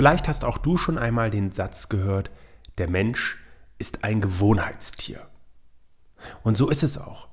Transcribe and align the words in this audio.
Vielleicht 0.00 0.28
hast 0.28 0.46
auch 0.46 0.56
du 0.56 0.78
schon 0.78 0.96
einmal 0.96 1.28
den 1.28 1.52
Satz 1.52 1.90
gehört, 1.90 2.30
der 2.78 2.88
Mensch 2.88 3.36
ist 3.78 4.02
ein 4.02 4.22
Gewohnheitstier. 4.22 5.28
Und 6.42 6.56
so 6.56 6.70
ist 6.70 6.82
es 6.82 6.96
auch. 6.96 7.28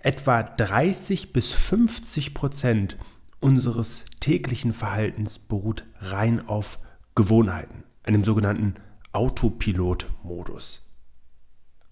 Etwa 0.00 0.42
30 0.42 1.32
bis 1.32 1.52
50 1.52 2.34
Prozent 2.34 2.96
unseres 3.38 4.04
täglichen 4.18 4.72
Verhaltens 4.72 5.38
beruht 5.38 5.84
rein 6.00 6.44
auf 6.44 6.80
Gewohnheiten, 7.14 7.84
einem 8.02 8.24
sogenannten 8.24 8.74
Autopilot-Modus. 9.12 10.84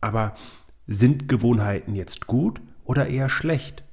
Aber 0.01 0.35
sind 0.89 1.29
Gewohnheiten 1.29 1.95
jetzt 1.95 2.27
gut 2.27 2.61
oder 2.83 3.07
eher 3.07 3.29
schlecht? 3.29 3.85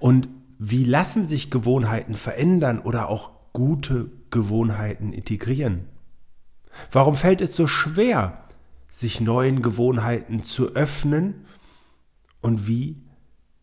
Und 0.00 0.26
wie 0.58 0.82
lassen 0.82 1.24
sich 1.24 1.52
Gewohnheiten 1.52 2.14
verändern 2.14 2.80
oder 2.80 3.08
auch 3.08 3.30
gute 3.52 4.10
Gewohnheiten 4.30 5.12
integrieren? 5.12 5.86
Warum 6.90 7.14
fällt 7.14 7.40
es 7.40 7.54
so 7.54 7.66
schwer, 7.66 8.44
sich 8.88 9.20
neuen 9.20 9.62
Gewohnheiten 9.62 10.42
zu 10.42 10.74
öffnen? 10.74 11.46
Und 12.40 12.66
wie 12.66 13.02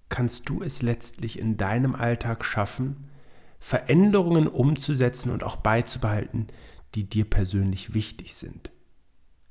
kannst 0.10 0.50
du 0.50 0.62
es 0.62 0.82
letztlich 0.82 1.40
in 1.40 1.58
deinem 1.58 1.96
Alltag 1.96 2.46
schaffen, 2.46 3.10
Veränderungen 3.60 4.48
umzusetzen 4.48 5.32
und 5.32 5.44
auch 5.44 5.58
beizubehalten, 5.58 6.48
die 6.96 7.10
dir 7.10 7.26
persönlich 7.26 7.94
wichtig 7.94 8.36
sind? 8.36 8.72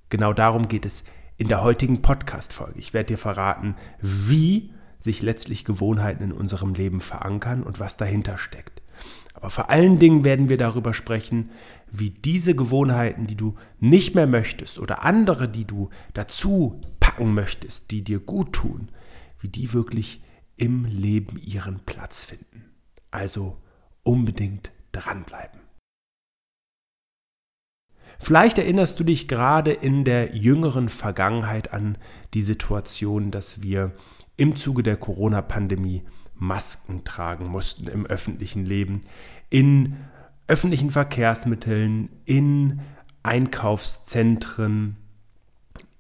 Genau 0.08 0.32
darum 0.32 0.68
geht 0.68 0.86
es 0.86 1.04
in 1.36 1.48
der 1.48 1.62
heutigen 1.62 2.00
Podcast-Folge. 2.00 2.78
Ich 2.78 2.94
werde 2.94 3.08
dir 3.08 3.18
verraten, 3.18 3.74
wie 4.00 4.72
sich 4.98 5.20
letztlich 5.20 5.64
Gewohnheiten 5.64 6.22
in 6.22 6.32
unserem 6.32 6.74
Leben 6.74 7.00
verankern 7.00 7.62
und 7.62 7.80
was 7.80 7.96
dahinter 7.96 8.38
steckt. 8.38 8.75
Aber 9.34 9.50
vor 9.50 9.70
allen 9.70 9.98
Dingen 9.98 10.24
werden 10.24 10.48
wir 10.48 10.56
darüber 10.56 10.94
sprechen, 10.94 11.50
wie 11.90 12.10
diese 12.10 12.54
Gewohnheiten, 12.54 13.26
die 13.26 13.36
du 13.36 13.54
nicht 13.78 14.14
mehr 14.14 14.26
möchtest 14.26 14.78
oder 14.78 15.04
andere, 15.04 15.48
die 15.48 15.64
du 15.64 15.90
dazu 16.14 16.80
packen 17.00 17.34
möchtest, 17.34 17.90
die 17.90 18.02
dir 18.02 18.18
gut 18.18 18.52
tun, 18.52 18.90
wie 19.40 19.48
die 19.48 19.72
wirklich 19.72 20.22
im 20.56 20.84
Leben 20.84 21.38
ihren 21.38 21.80
Platz 21.80 22.24
finden. 22.24 22.64
Also 23.10 23.58
unbedingt 24.02 24.72
dranbleiben. 24.92 25.60
Vielleicht 28.18 28.58
erinnerst 28.58 28.98
du 28.98 29.04
dich 29.04 29.28
gerade 29.28 29.72
in 29.72 30.04
der 30.04 30.34
jüngeren 30.34 30.88
Vergangenheit 30.88 31.72
an 31.72 31.98
die 32.34 32.42
Situation, 32.42 33.30
dass 33.30 33.62
wir 33.62 33.92
im 34.36 34.56
Zuge 34.56 34.82
der 34.82 34.96
Corona-Pandemie 34.96 36.02
Masken 36.38 37.04
tragen 37.04 37.46
mussten 37.46 37.88
im 37.88 38.06
öffentlichen 38.06 38.64
Leben, 38.64 39.00
in 39.50 39.96
öffentlichen 40.48 40.90
Verkehrsmitteln, 40.90 42.08
in 42.24 42.80
Einkaufszentren, 43.22 44.96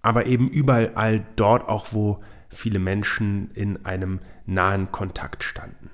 aber 0.02 0.26
eben 0.26 0.48
überall 0.48 1.26
dort 1.36 1.68
auch, 1.68 1.88
wo 1.92 2.20
viele 2.48 2.78
Menschen 2.78 3.50
in 3.54 3.84
einem 3.84 4.20
nahen 4.46 4.92
Kontakt 4.92 5.42
standen. 5.42 5.90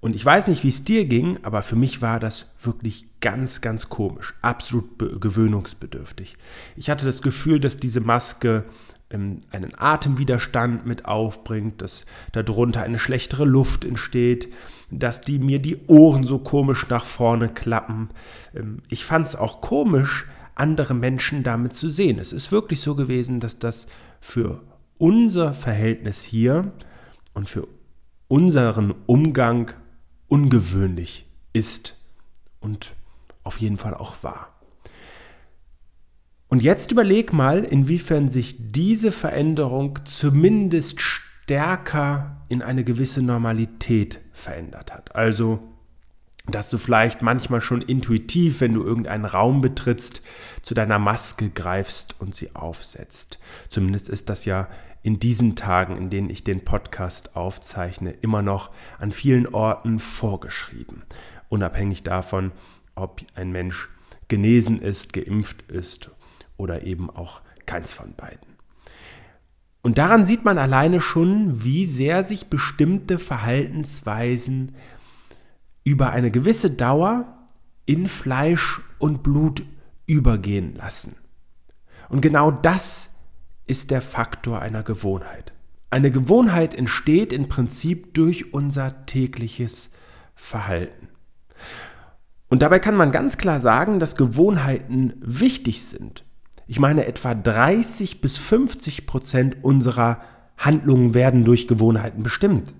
Und 0.00 0.14
ich 0.14 0.24
weiß 0.24 0.48
nicht, 0.48 0.62
wie 0.62 0.68
es 0.68 0.84
dir 0.84 1.06
ging, 1.06 1.38
aber 1.42 1.62
für 1.62 1.76
mich 1.76 2.02
war 2.02 2.20
das 2.20 2.46
wirklich 2.62 3.06
ganz, 3.20 3.60
ganz 3.60 3.88
komisch, 3.88 4.34
absolut 4.42 5.20
gewöhnungsbedürftig. 5.20 6.36
Ich 6.76 6.88
hatte 6.88 7.04
das 7.04 7.20
Gefühl, 7.20 7.58
dass 7.58 7.78
diese 7.78 8.00
Maske 8.00 8.64
einen 9.10 9.72
Atemwiderstand 9.76 10.86
mit 10.86 11.06
aufbringt, 11.06 11.80
dass 11.80 12.02
darunter 12.32 12.82
eine 12.82 12.98
schlechtere 12.98 13.44
Luft 13.44 13.84
entsteht, 13.84 14.52
dass 14.90 15.20
die 15.20 15.38
mir 15.38 15.60
die 15.60 15.78
Ohren 15.86 16.24
so 16.24 16.38
komisch 16.38 16.88
nach 16.88 17.04
vorne 17.04 17.48
klappen. 17.48 18.10
Ähm, 18.54 18.82
ich 18.88 19.04
fand 19.04 19.26
es 19.26 19.36
auch 19.36 19.60
komisch, 19.60 20.26
andere 20.54 20.94
Menschen 20.94 21.42
damit 21.42 21.72
zu 21.72 21.88
sehen. 21.88 22.18
Es 22.18 22.32
ist 22.32 22.52
wirklich 22.52 22.80
so 22.80 22.94
gewesen, 22.94 23.40
dass 23.40 23.58
das 23.58 23.86
für 24.20 24.62
unser 24.98 25.54
Verhältnis 25.54 26.22
hier 26.22 26.72
und 27.34 27.48
für 27.48 27.68
unseren 28.26 28.94
Umgang 29.06 29.72
ungewöhnlich 30.26 31.26
ist 31.52 31.96
und 32.60 32.92
auf 33.44 33.60
jeden 33.60 33.78
Fall 33.78 33.94
auch 33.94 34.22
war. 34.22 34.57
Und 36.48 36.62
jetzt 36.62 36.92
überleg 36.92 37.32
mal, 37.32 37.62
inwiefern 37.62 38.28
sich 38.28 38.56
diese 38.58 39.12
Veränderung 39.12 39.98
zumindest 40.06 41.00
stärker 41.00 42.42
in 42.48 42.62
eine 42.62 42.84
gewisse 42.84 43.22
Normalität 43.22 44.20
verändert 44.32 44.92
hat. 44.92 45.14
Also, 45.14 45.60
dass 46.46 46.70
du 46.70 46.78
vielleicht 46.78 47.20
manchmal 47.20 47.60
schon 47.60 47.82
intuitiv, 47.82 48.62
wenn 48.62 48.72
du 48.72 48.82
irgendeinen 48.82 49.26
Raum 49.26 49.60
betrittst, 49.60 50.22
zu 50.62 50.72
deiner 50.72 50.98
Maske 50.98 51.50
greifst 51.50 52.16
und 52.18 52.34
sie 52.34 52.54
aufsetzt. 52.56 53.38
Zumindest 53.68 54.08
ist 54.08 54.30
das 54.30 54.46
ja 54.46 54.68
in 55.02 55.20
diesen 55.20 55.54
Tagen, 55.54 55.98
in 55.98 56.08
denen 56.08 56.30
ich 56.30 56.44
den 56.44 56.64
Podcast 56.64 57.36
aufzeichne, 57.36 58.12
immer 58.22 58.40
noch 58.40 58.70
an 58.98 59.12
vielen 59.12 59.46
Orten 59.46 59.98
vorgeschrieben. 59.98 61.02
Unabhängig 61.50 62.02
davon, 62.02 62.52
ob 62.94 63.20
ein 63.34 63.52
Mensch 63.52 63.90
genesen 64.28 64.80
ist, 64.80 65.12
geimpft 65.12 65.70
ist 65.70 66.10
oder 66.58 66.82
eben 66.82 67.08
auch 67.08 67.40
keins 67.64 67.94
von 67.94 68.12
beiden. 68.14 68.58
Und 69.80 69.96
daran 69.96 70.24
sieht 70.24 70.44
man 70.44 70.58
alleine 70.58 71.00
schon, 71.00 71.64
wie 71.64 71.86
sehr 71.86 72.22
sich 72.22 72.50
bestimmte 72.50 73.18
Verhaltensweisen 73.18 74.74
über 75.84 76.10
eine 76.10 76.30
gewisse 76.30 76.70
Dauer 76.70 77.38
in 77.86 78.06
Fleisch 78.06 78.82
und 78.98 79.22
Blut 79.22 79.62
übergehen 80.04 80.74
lassen. 80.74 81.16
Und 82.10 82.20
genau 82.20 82.50
das 82.50 83.14
ist 83.66 83.90
der 83.90 84.02
Faktor 84.02 84.60
einer 84.60 84.82
Gewohnheit. 84.82 85.52
Eine 85.90 86.10
Gewohnheit 86.10 86.74
entsteht 86.74 87.32
im 87.32 87.48
Prinzip 87.48 88.12
durch 88.12 88.52
unser 88.52 89.06
tägliches 89.06 89.90
Verhalten. 90.34 91.08
Und 92.48 92.62
dabei 92.62 92.78
kann 92.78 92.96
man 92.96 93.10
ganz 93.10 93.38
klar 93.38 93.60
sagen, 93.60 94.00
dass 94.00 94.16
Gewohnheiten 94.16 95.14
wichtig 95.20 95.84
sind. 95.84 96.24
Ich 96.70 96.78
meine, 96.78 97.06
etwa 97.06 97.34
30 97.34 98.20
bis 98.20 98.36
50 98.36 99.06
Prozent 99.06 99.64
unserer 99.64 100.20
Handlungen 100.58 101.14
werden 101.14 101.44
durch 101.44 101.66
Gewohnheiten 101.66 102.22
bestimmt. 102.22 102.74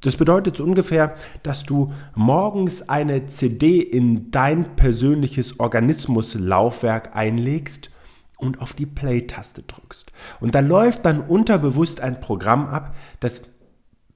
Das 0.00 0.16
bedeutet 0.16 0.56
so 0.56 0.64
ungefähr, 0.64 1.16
dass 1.42 1.64
du 1.64 1.92
morgens 2.14 2.88
eine 2.88 3.26
CD 3.26 3.80
in 3.80 4.30
dein 4.30 4.74
persönliches 4.76 5.60
Organismuslaufwerk 5.60 7.14
einlegst 7.14 7.90
und 8.38 8.62
auf 8.62 8.72
die 8.72 8.86
Play-Taste 8.86 9.64
drückst. 9.64 10.12
Und 10.40 10.54
da 10.54 10.60
läuft 10.60 11.04
dann 11.04 11.20
unterbewusst 11.20 12.00
ein 12.00 12.22
Programm 12.22 12.66
ab, 12.66 12.96
das 13.20 13.42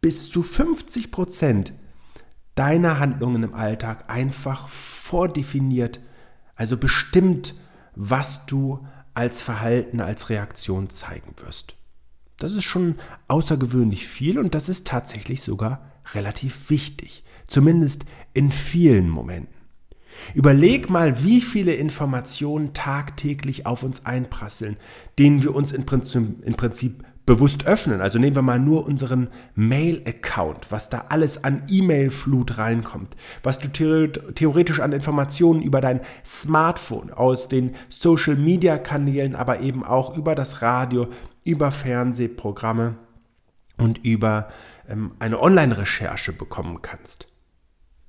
bis 0.00 0.30
zu 0.30 0.42
50 0.42 1.10
Prozent 1.10 1.74
deiner 2.54 2.98
Handlungen 2.98 3.42
im 3.42 3.54
Alltag 3.54 4.04
einfach 4.08 4.68
vordefiniert, 4.68 6.00
also 6.56 6.78
bestimmt, 6.78 7.54
was 7.94 8.46
du 8.46 8.86
als 9.20 9.42
Verhalten, 9.42 10.00
als 10.00 10.30
Reaktion 10.30 10.88
zeigen 10.88 11.34
wirst. 11.44 11.76
Das 12.38 12.54
ist 12.54 12.64
schon 12.64 12.94
außergewöhnlich 13.28 14.08
viel 14.08 14.38
und 14.38 14.54
das 14.54 14.70
ist 14.70 14.86
tatsächlich 14.86 15.42
sogar 15.42 15.84
relativ 16.14 16.70
wichtig, 16.70 17.22
zumindest 17.46 18.06
in 18.32 18.50
vielen 18.50 19.10
Momenten. 19.10 19.60
Überleg 20.34 20.88
mal, 20.88 21.22
wie 21.22 21.42
viele 21.42 21.74
Informationen 21.74 22.72
tagtäglich 22.72 23.66
auf 23.66 23.82
uns 23.82 24.06
einprasseln, 24.06 24.78
denen 25.18 25.42
wir 25.42 25.54
uns 25.54 25.72
im 25.72 25.84
Prinzip, 25.84 26.42
im 26.42 26.54
Prinzip 26.54 27.04
bewusst 27.30 27.64
öffnen. 27.64 28.00
Also 28.00 28.18
nehmen 28.18 28.34
wir 28.34 28.42
mal 28.42 28.58
nur 28.58 28.84
unseren 28.84 29.28
Mail-Account, 29.54 30.72
was 30.72 30.90
da 30.90 31.04
alles 31.10 31.44
an 31.44 31.62
E-Mail-Flut 31.68 32.58
reinkommt, 32.58 33.14
was 33.44 33.60
du 33.60 33.68
theoretisch 33.68 34.80
an 34.80 34.90
Informationen 34.90 35.62
über 35.62 35.80
dein 35.80 36.00
Smartphone, 36.24 37.12
aus 37.12 37.46
den 37.46 37.76
Social-Media-Kanälen, 37.88 39.36
aber 39.36 39.60
eben 39.60 39.84
auch 39.84 40.16
über 40.16 40.34
das 40.34 40.60
Radio, 40.60 41.06
über 41.44 41.70
Fernsehprogramme 41.70 42.96
und 43.78 44.04
über 44.04 44.48
ähm, 44.88 45.12
eine 45.20 45.40
Online-Recherche 45.40 46.32
bekommen 46.32 46.82
kannst. 46.82 47.28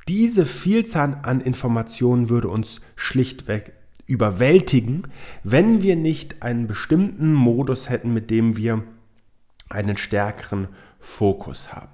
Diese 0.07 0.47
Vielzahl 0.47 1.19
an 1.21 1.41
Informationen 1.41 2.29
würde 2.29 2.47
uns 2.47 2.81
schlichtweg 2.95 3.73
überwältigen, 4.07 5.03
wenn 5.43 5.83
wir 5.83 5.95
nicht 5.95 6.41
einen 6.41 6.65
bestimmten 6.65 7.35
Modus 7.35 7.87
hätten, 7.87 8.15
mit 8.15 8.31
dem 8.31 8.57
wir 8.57 8.81
einen 9.71 9.97
stärkeren 9.97 10.67
Fokus 10.99 11.73
haben. 11.73 11.91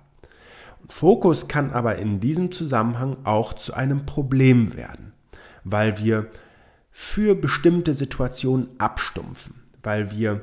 Und 0.82 0.94
Fokus 0.94 1.48
kann 1.48 1.72
aber 1.72 1.98
in 1.98 2.20
diesem 2.20 2.52
Zusammenhang 2.52 3.18
auch 3.24 3.54
zu 3.54 3.74
einem 3.74 4.06
Problem 4.06 4.76
werden, 4.76 5.14
weil 5.64 5.98
wir 6.00 6.30
für 6.92 7.36
bestimmte 7.36 7.94
Situationen 7.94 8.70
abstumpfen, 8.80 9.56
weil 9.84 10.12
wir 10.12 10.42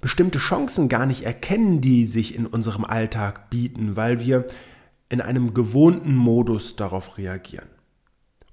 bestimmte 0.00 0.38
Chancen 0.38 0.88
gar 0.88 1.06
nicht 1.06 1.24
erkennen, 1.24 1.80
die 1.80 2.06
sich 2.06 2.34
in 2.34 2.46
unserem 2.46 2.84
Alltag 2.84 3.50
bieten, 3.50 3.96
weil 3.96 4.18
wir 4.18 4.46
in 5.08 5.20
einem 5.20 5.54
gewohnten 5.54 6.16
Modus 6.16 6.74
darauf 6.74 7.18
reagieren. 7.18 7.68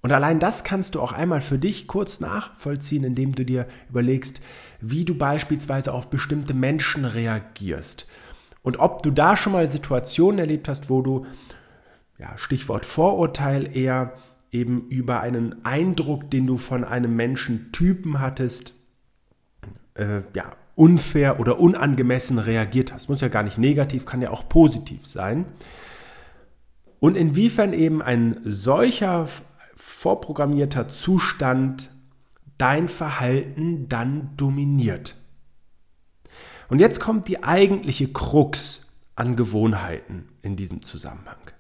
Und 0.02 0.12
allein 0.12 0.40
das 0.40 0.64
kannst 0.64 0.96
du 0.96 1.02
auch 1.02 1.12
einmal 1.12 1.42
für 1.42 1.58
dich 1.58 1.88
kurz 1.88 2.20
nachvollziehen, 2.20 3.04
indem 3.04 3.36
du 3.36 3.44
dir 3.44 3.68
überlegst, 3.90 4.40
wie 4.80 5.04
du 5.04 5.16
beispielsweise 5.16 5.94
auf 5.94 6.10
bestimmte 6.10 6.54
Menschen 6.54 7.04
reagierst. 7.04 8.06
Und 8.62 8.80
ob 8.80 9.04
du 9.04 9.12
da 9.12 9.36
schon 9.36 9.54
mal 9.54 9.68
Situationen 9.68 10.40
erlebt 10.40 10.70
hast, 10.70 10.90
wo 10.90 11.02
du, 11.02 11.26
ja, 12.18 12.38
Stichwort 12.38 12.86
Vorurteil, 12.86 13.76
eher 13.76 14.14
eben 14.52 14.88
über 14.90 15.22
einen 15.22 15.66
Eindruck, 15.66 16.32
den 16.32 16.48
du 16.48 16.58
von 16.58 16.84
einem 16.84 17.16
Menschentypen 17.16 18.20
hattest, 18.20 18.74
äh, 19.96 20.22
ja, 20.34 20.52
unfair 20.76 21.42
oder 21.42 21.60
unangemessen 21.60 22.40
reagiert 22.40 22.94
hast. 22.94 23.10
Muss 23.10 23.20
ja 23.20 23.28
gar 23.28 23.44
nicht 23.44 23.58
negativ, 23.58 24.06
kann 24.06 24.22
ja 24.22 24.32
auch 24.32 24.48
positiv 24.48 25.06
sein. 25.06 25.46
Und 27.02 27.16
inwiefern 27.16 27.74
eben 27.74 28.02
ein 28.02 28.38
solcher 28.46 29.28
vorprogrammierter 29.80 30.90
Zustand 30.90 31.90
dein 32.58 32.90
Verhalten 32.90 33.88
dann 33.88 34.36
dominiert. 34.36 35.16
Und 36.68 36.80
jetzt 36.80 37.00
kommt 37.00 37.30
die 37.30 37.44
eigentliche 37.44 38.10
Krux 38.10 38.82
an 39.16 39.38
Gewohnheiten 39.38 40.28
in 40.42 40.58
diesem 40.58 40.82
Zusammenhang. 40.82 41.52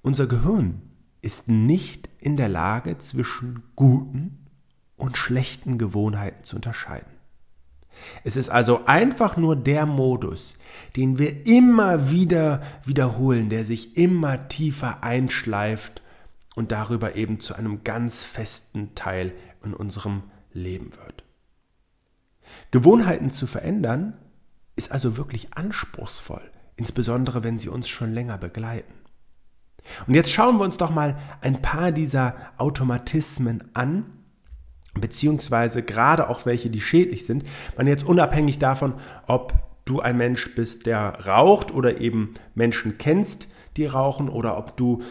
Unser 0.00 0.28
Gehirn 0.28 0.80
ist 1.22 1.48
nicht 1.48 2.08
in 2.20 2.36
der 2.36 2.48
Lage, 2.48 2.98
zwischen 2.98 3.64
guten 3.74 4.46
und 4.96 5.16
schlechten 5.16 5.76
Gewohnheiten 5.76 6.44
zu 6.44 6.56
unterscheiden. 6.56 7.10
Es 8.22 8.36
ist 8.36 8.48
also 8.48 8.84
einfach 8.86 9.36
nur 9.36 9.56
der 9.56 9.86
Modus, 9.86 10.56
den 10.94 11.18
wir 11.18 11.46
immer 11.46 12.10
wieder 12.12 12.62
wiederholen, 12.84 13.50
der 13.50 13.64
sich 13.64 13.96
immer 13.96 14.46
tiefer 14.46 15.02
einschleift 15.02 16.02
und 16.56 16.72
darüber 16.72 17.14
eben 17.14 17.38
zu 17.38 17.54
einem 17.54 17.84
ganz 17.84 18.24
festen 18.24 18.96
Teil 18.96 19.32
in 19.62 19.74
unserem 19.74 20.24
Leben 20.52 20.90
wird. 20.96 21.22
Gewohnheiten 22.70 23.30
zu 23.30 23.46
verändern 23.46 24.16
ist 24.74 24.90
also 24.90 25.16
wirklich 25.16 25.54
anspruchsvoll, 25.54 26.50
insbesondere 26.76 27.44
wenn 27.44 27.58
sie 27.58 27.68
uns 27.68 27.88
schon 27.88 28.12
länger 28.12 28.38
begleiten. 28.38 28.92
Und 30.06 30.14
jetzt 30.14 30.32
schauen 30.32 30.56
wir 30.58 30.64
uns 30.64 30.78
doch 30.78 30.90
mal 30.90 31.16
ein 31.42 31.62
paar 31.62 31.92
dieser 31.92 32.34
Automatismen 32.56 33.70
an, 33.74 34.06
beziehungsweise 34.94 35.82
gerade 35.82 36.28
auch 36.28 36.46
welche, 36.46 36.70
die 36.70 36.80
schädlich 36.80 37.26
sind. 37.26 37.44
Man 37.76 37.86
jetzt 37.86 38.04
unabhängig 38.04 38.58
davon, 38.58 38.94
ob 39.26 39.54
du 39.84 40.00
ein 40.00 40.16
Mensch 40.16 40.54
bist, 40.54 40.86
der 40.86 41.26
raucht 41.26 41.70
oder 41.72 42.00
eben 42.00 42.34
Menschen 42.54 42.98
kennst, 42.98 43.48
die 43.76 43.86
rauchen, 43.86 44.28
oder 44.28 44.56
ob 44.56 44.76
du 44.76 45.02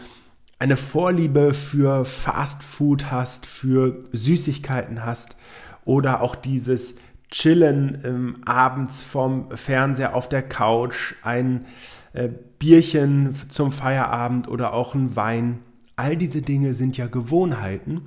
eine 0.58 0.76
Vorliebe 0.76 1.52
für 1.54 2.04
Fast 2.04 2.62
Food 2.62 3.10
hast, 3.10 3.46
für 3.46 4.00
Süßigkeiten 4.12 5.04
hast 5.04 5.36
oder 5.84 6.22
auch 6.22 6.34
dieses 6.34 6.96
Chillen 7.30 8.00
ähm, 8.04 8.36
abends 8.46 9.02
vom 9.02 9.50
Fernseher 9.50 10.14
auf 10.14 10.28
der 10.28 10.42
Couch, 10.42 11.14
ein 11.22 11.66
äh, 12.12 12.28
Bierchen 12.58 13.34
zum 13.48 13.72
Feierabend 13.72 14.48
oder 14.48 14.72
auch 14.72 14.94
ein 14.94 15.16
Wein. 15.16 15.58
All 15.96 16.16
diese 16.16 16.42
Dinge 16.42 16.74
sind 16.74 16.96
ja 16.96 17.06
Gewohnheiten 17.06 18.02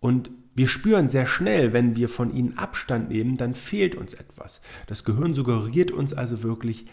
und 0.00 0.30
wir 0.54 0.68
spüren 0.68 1.08
sehr 1.08 1.26
schnell, 1.26 1.72
wenn 1.72 1.96
wir 1.96 2.08
von 2.08 2.32
ihnen 2.32 2.56
Abstand 2.56 3.08
nehmen, 3.08 3.36
dann 3.36 3.54
fehlt 3.54 3.96
uns 3.96 4.14
etwas. 4.14 4.60
Das 4.86 5.02
Gehirn 5.02 5.34
suggeriert 5.34 5.90
uns 5.90 6.14
also 6.14 6.44
wirklich, 6.44 6.86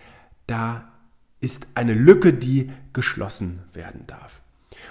da 0.48 0.92
ist 1.40 1.68
eine 1.76 1.94
Lücke, 1.94 2.34
die 2.34 2.72
geschlossen 2.92 3.60
werden 3.74 4.06
darf. 4.08 4.41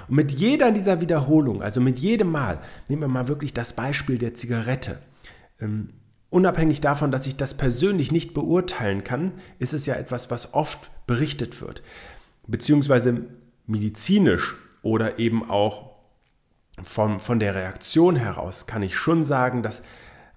Und 0.08 0.16
mit 0.16 0.32
jeder 0.32 0.72
dieser 0.72 1.00
Wiederholung, 1.00 1.62
also 1.62 1.80
mit 1.80 1.98
jedem 1.98 2.30
Mal, 2.30 2.60
nehmen 2.88 3.02
wir 3.02 3.08
mal 3.08 3.28
wirklich 3.28 3.54
das 3.54 3.72
Beispiel 3.72 4.18
der 4.18 4.34
Zigarette. 4.34 4.98
Ähm, 5.60 5.90
unabhängig 6.28 6.80
davon, 6.80 7.10
dass 7.10 7.26
ich 7.26 7.36
das 7.36 7.54
persönlich 7.54 8.12
nicht 8.12 8.34
beurteilen 8.34 9.04
kann, 9.04 9.32
ist 9.58 9.72
es 9.72 9.86
ja 9.86 9.94
etwas, 9.94 10.30
was 10.30 10.54
oft 10.54 10.90
berichtet 11.06 11.60
wird. 11.60 11.82
Beziehungsweise 12.46 13.24
medizinisch 13.66 14.56
oder 14.82 15.18
eben 15.18 15.48
auch 15.48 15.90
von, 16.82 17.20
von 17.20 17.40
der 17.40 17.54
Reaktion 17.54 18.16
heraus 18.16 18.66
kann 18.66 18.82
ich 18.82 18.96
schon 18.96 19.24
sagen, 19.24 19.62
dass 19.62 19.82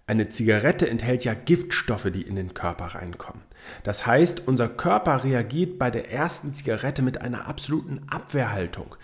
eine 0.06 0.28
Zigarette 0.30 0.90
enthält 0.90 1.24
ja 1.24 1.34
Giftstoffe, 1.34 2.10
die 2.12 2.24
in 2.24 2.36
den 2.36 2.54
Körper 2.54 2.88
reinkommen. 2.88 3.44
Das 3.84 4.06
heißt, 4.06 4.48
unser 4.48 4.68
Körper 4.68 5.24
reagiert 5.24 5.80
bei 5.80 5.90
der 5.90 6.12
ersten 6.12 6.52
Zigarette 6.52 7.02
mit 7.02 7.22
einer 7.22 7.48
absoluten 7.48 8.02
Abwehrhaltung. 8.10 8.96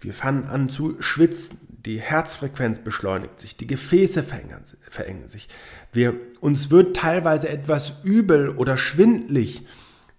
Wir 0.00 0.14
fangen 0.14 0.44
an 0.44 0.68
zu 0.68 1.00
schwitzen, 1.02 1.58
die 1.68 2.00
Herzfrequenz 2.00 2.80
beschleunigt 2.80 3.40
sich, 3.40 3.56
die 3.56 3.66
Gefäße 3.66 4.22
verengen, 4.22 5.28
sich. 5.28 5.48
Wir, 5.92 6.14
uns 6.40 6.70
wird 6.70 6.96
teilweise 6.96 7.48
etwas 7.48 7.94
übel 8.04 8.50
oder 8.50 8.76
schwindlig 8.76 9.66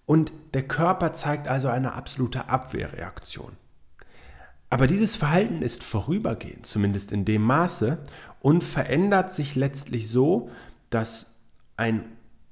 und 0.06 0.32
der 0.54 0.64
Körper 0.64 1.14
zeigt 1.14 1.48
also 1.48 1.68
eine 1.68 1.94
absolute 1.94 2.50
Abwehrreaktion. 2.50 3.58
Aber 4.70 4.88
dieses 4.88 5.16
Verhalten 5.16 5.62
ist 5.62 5.84
vorübergehend, 5.84 6.66
zumindest 6.66 7.12
in 7.12 7.24
dem 7.24 7.42
Maße, 7.42 8.00
und 8.48 8.64
verändert 8.64 9.34
sich 9.34 9.58
letztlich 9.58 10.08
so, 10.08 10.50
dass 10.90 11.36
ein 11.76 12.06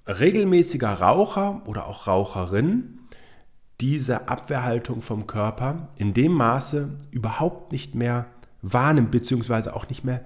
regelmäßiger 0.06 0.92
Raucher 0.92 1.62
oder 1.68 1.88
auch 1.88 2.08
Raucherin 2.08 3.00
diese 3.80 4.28
Abwehrhaltung 4.28 5.02
vom 5.02 5.26
Körper 5.26 5.88
in 5.96 6.14
dem 6.14 6.34
Maße 6.34 6.90
überhaupt 7.12 7.72
nicht 7.72 7.96
mehr 7.96 8.26
wahrnimmt, 8.62 9.12
beziehungsweise 9.12 9.74
auch 9.74 9.88
nicht 9.88 10.04
mehr 10.04 10.20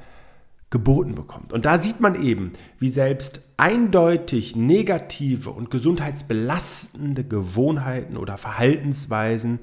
geboten 0.71 1.13
bekommt. 1.13 1.53
Und 1.53 1.67
da 1.67 1.77
sieht 1.77 1.99
man 1.99 2.19
eben, 2.19 2.53
wie 2.79 2.89
selbst 2.89 3.41
eindeutig 3.57 4.55
negative 4.55 5.51
und 5.51 5.69
gesundheitsbelastende 5.69 7.23
Gewohnheiten 7.23 8.17
oder 8.17 8.39
Verhaltensweisen 8.39 9.59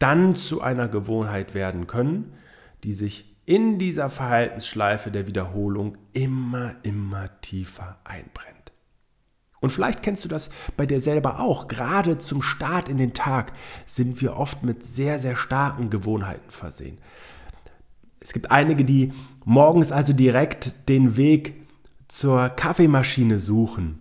dann 0.00 0.34
zu 0.34 0.62
einer 0.62 0.88
Gewohnheit 0.88 1.54
werden 1.54 1.86
können, 1.86 2.32
die 2.82 2.92
sich 2.92 3.33
in 3.46 3.78
dieser 3.78 4.10
Verhaltensschleife 4.10 5.10
der 5.10 5.26
Wiederholung 5.26 5.98
immer, 6.12 6.76
immer 6.82 7.28
tiefer 7.40 7.98
einbrennt. 8.04 8.72
Und 9.60 9.70
vielleicht 9.70 10.02
kennst 10.02 10.24
du 10.24 10.28
das 10.28 10.50
bei 10.76 10.84
dir 10.84 11.00
selber 11.00 11.40
auch. 11.40 11.68
Gerade 11.68 12.18
zum 12.18 12.42
Start 12.42 12.88
in 12.90 12.98
den 12.98 13.14
Tag 13.14 13.52
sind 13.86 14.20
wir 14.20 14.36
oft 14.36 14.62
mit 14.62 14.84
sehr, 14.84 15.18
sehr 15.18 15.36
starken 15.36 15.88
Gewohnheiten 15.88 16.50
versehen. 16.50 16.98
Es 18.20 18.32
gibt 18.32 18.50
einige, 18.50 18.84
die 18.84 19.12
morgens 19.44 19.90
also 19.90 20.12
direkt 20.12 20.88
den 20.88 21.16
Weg 21.16 21.54
zur 22.08 22.50
Kaffeemaschine 22.50 23.38
suchen. 23.38 24.00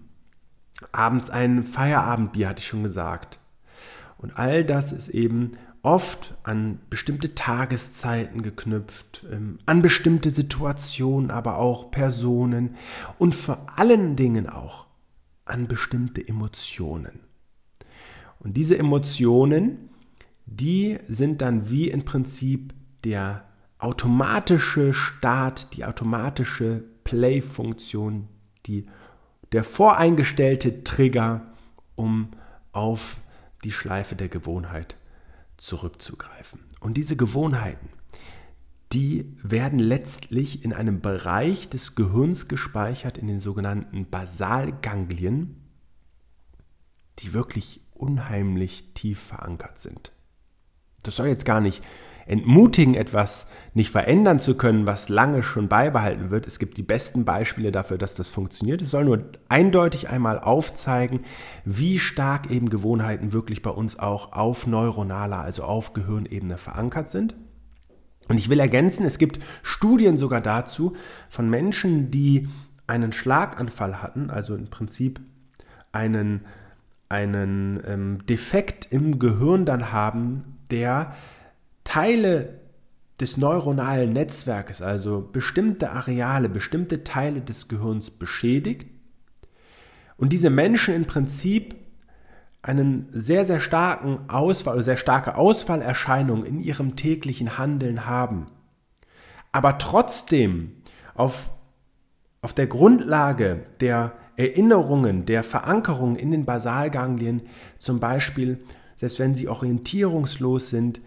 Abends 0.91 1.29
ein 1.29 1.63
Feierabendbier, 1.63 2.49
hatte 2.49 2.59
ich 2.59 2.67
schon 2.67 2.83
gesagt. 2.83 3.39
Und 4.17 4.37
all 4.37 4.65
das 4.65 4.91
ist 4.91 5.09
eben 5.09 5.53
oft 5.83 6.33
an 6.43 6.79
bestimmte 6.89 7.35
Tageszeiten 7.35 8.41
geknüpft, 8.41 9.25
ähm, 9.31 9.59
an 9.65 9.81
bestimmte 9.81 10.29
Situationen, 10.29 11.29
aber 11.29 11.57
auch 11.57 11.91
Personen 11.91 12.77
und 13.19 13.35
vor 13.35 13.67
allen 13.75 14.15
Dingen 14.15 14.49
auch 14.49 14.87
an 15.45 15.67
bestimmte 15.67 16.25
Emotionen. 16.25 17.19
Und 18.39 18.55
diese 18.55 18.77
Emotionen, 18.77 19.89
die 20.45 20.99
sind 21.07 21.41
dann 21.41 21.69
wie 21.69 21.89
im 21.89 22.05
Prinzip 22.05 22.73
der 23.03 23.45
automatische 23.77 24.93
Start, 24.93 25.75
die 25.75 25.83
automatische 25.83 26.85
Play-Funktion, 27.03 28.29
die, 28.65 28.85
der 29.51 29.65
voreingestellte 29.65 30.85
Trigger, 30.85 31.53
um 31.95 32.31
auf 32.71 33.17
die 33.65 33.73
Schleife 33.73 34.15
der 34.15 34.29
Gewohnheit 34.29 34.95
zurückzugreifen. 35.63 36.59
Und 36.79 36.95
diese 36.95 37.15
Gewohnheiten, 37.15 37.89
die 38.91 39.35
werden 39.41 39.79
letztlich 39.79 40.63
in 40.63 40.73
einem 40.73 41.01
Bereich 41.01 41.69
des 41.69 41.95
Gehirns 41.95 42.47
gespeichert, 42.47 43.17
in 43.17 43.27
den 43.27 43.39
sogenannten 43.39 44.09
Basalganglien, 44.09 45.55
die 47.19 47.33
wirklich 47.33 47.81
unheimlich 47.93 48.93
tief 48.93 49.19
verankert 49.19 49.79
sind. 49.79 50.11
Das 51.03 51.15
soll 51.15 51.27
jetzt 51.27 51.45
gar 51.45 51.61
nicht 51.61 51.83
entmutigen, 52.25 52.95
etwas 52.95 53.47
nicht 53.73 53.89
verändern 53.89 54.39
zu 54.39 54.55
können, 54.55 54.85
was 54.85 55.09
lange 55.09 55.43
schon 55.43 55.67
beibehalten 55.67 56.29
wird. 56.29 56.47
Es 56.47 56.59
gibt 56.59 56.77
die 56.77 56.83
besten 56.83 57.25
Beispiele 57.25 57.71
dafür, 57.71 57.97
dass 57.97 58.15
das 58.15 58.29
funktioniert. 58.29 58.81
Es 58.81 58.91
soll 58.91 59.05
nur 59.05 59.23
eindeutig 59.49 60.09
einmal 60.09 60.39
aufzeigen, 60.39 61.21
wie 61.65 61.99
stark 61.99 62.51
eben 62.51 62.69
Gewohnheiten 62.69 63.33
wirklich 63.33 63.61
bei 63.61 63.71
uns 63.71 63.99
auch 63.99 64.33
auf 64.33 64.67
neuronaler, 64.67 65.39
also 65.39 65.63
auf 65.63 65.93
Gehirnebene 65.93 66.57
verankert 66.57 67.09
sind. 67.09 67.35
Und 68.29 68.37
ich 68.37 68.49
will 68.49 68.59
ergänzen, 68.59 69.05
es 69.05 69.17
gibt 69.17 69.39
Studien 69.63 70.17
sogar 70.17 70.41
dazu 70.41 70.95
von 71.29 71.49
Menschen, 71.49 72.09
die 72.09 72.47
einen 72.87 73.11
Schlaganfall 73.11 74.01
hatten, 74.01 74.29
also 74.29 74.55
im 74.55 74.69
Prinzip 74.69 75.19
einen, 75.91 76.45
einen 77.09 77.81
ähm, 77.85 78.25
Defekt 78.25 78.87
im 78.91 79.19
Gehirn 79.19 79.65
dann 79.65 79.91
haben, 79.91 80.59
der 80.71 81.13
Teile 81.83 82.59
des 83.19 83.37
neuronalen 83.37 84.13
Netzwerkes, 84.13 84.81
also 84.81 85.29
bestimmte 85.31 85.91
Areale, 85.91 86.49
bestimmte 86.49 87.03
Teile 87.03 87.41
des 87.41 87.67
Gehirns 87.67 88.09
beschädigt 88.09 88.87
und 90.17 90.33
diese 90.33 90.49
Menschen 90.49 90.93
im 90.93 91.05
Prinzip 91.05 91.75
einen 92.61 93.07
sehr, 93.11 93.45
sehr 93.45 93.59
starken 93.59 94.29
Ausfall, 94.29 94.81
sehr 94.83 94.97
starke 94.97 95.35
Ausfallerscheinungen 95.35 96.45
in 96.45 96.59
ihrem 96.59 96.95
täglichen 96.95 97.57
Handeln 97.57 98.05
haben, 98.05 98.47
aber 99.51 99.77
trotzdem 99.77 100.71
auf, 101.13 101.49
auf 102.41 102.53
der 102.53 102.67
Grundlage 102.67 103.65
der 103.79 104.13
Erinnerungen, 104.35 105.25
der 105.25 105.43
Verankerung 105.43 106.15
in 106.15 106.31
den 106.31 106.45
Basalganglien, 106.45 107.43
zum 107.77 107.99
Beispiel, 107.99 108.63
selbst 108.97 109.19
wenn 109.19 109.35
sie 109.35 109.47
orientierungslos 109.47 110.69
sind, 110.69 111.01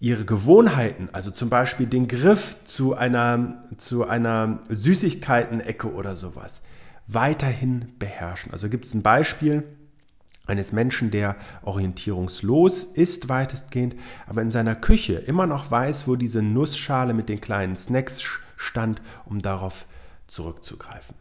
ihre 0.00 0.24
Gewohnheiten, 0.24 1.08
also 1.12 1.30
zum 1.30 1.48
Beispiel 1.48 1.86
den 1.86 2.08
Griff 2.08 2.56
zu 2.64 2.94
einer, 2.94 3.62
zu 3.76 4.06
einer 4.06 4.60
Süßigkeiten-Ecke 4.68 5.92
oder 5.92 6.14
sowas, 6.14 6.62
weiterhin 7.06 7.94
beherrschen. 7.98 8.52
Also 8.52 8.68
gibt 8.68 8.84
es 8.84 8.94
ein 8.94 9.02
Beispiel 9.02 9.64
eines 10.46 10.72
Menschen, 10.72 11.10
der 11.10 11.36
orientierungslos 11.62 12.84
ist 12.84 13.28
weitestgehend, 13.28 13.96
aber 14.26 14.42
in 14.42 14.50
seiner 14.50 14.74
Küche 14.74 15.14
immer 15.14 15.46
noch 15.46 15.70
weiß, 15.70 16.08
wo 16.08 16.16
diese 16.16 16.42
Nussschale 16.42 17.12
mit 17.12 17.28
den 17.28 17.40
kleinen 17.40 17.76
Snacks 17.76 18.22
stand, 18.56 19.02
um 19.26 19.40
darauf 19.40 19.86
zurückzugreifen. 20.26 21.14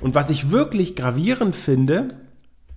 Und 0.00 0.14
was 0.14 0.30
ich 0.30 0.50
wirklich 0.50 0.94
gravierend 0.94 1.56
finde 1.56 2.20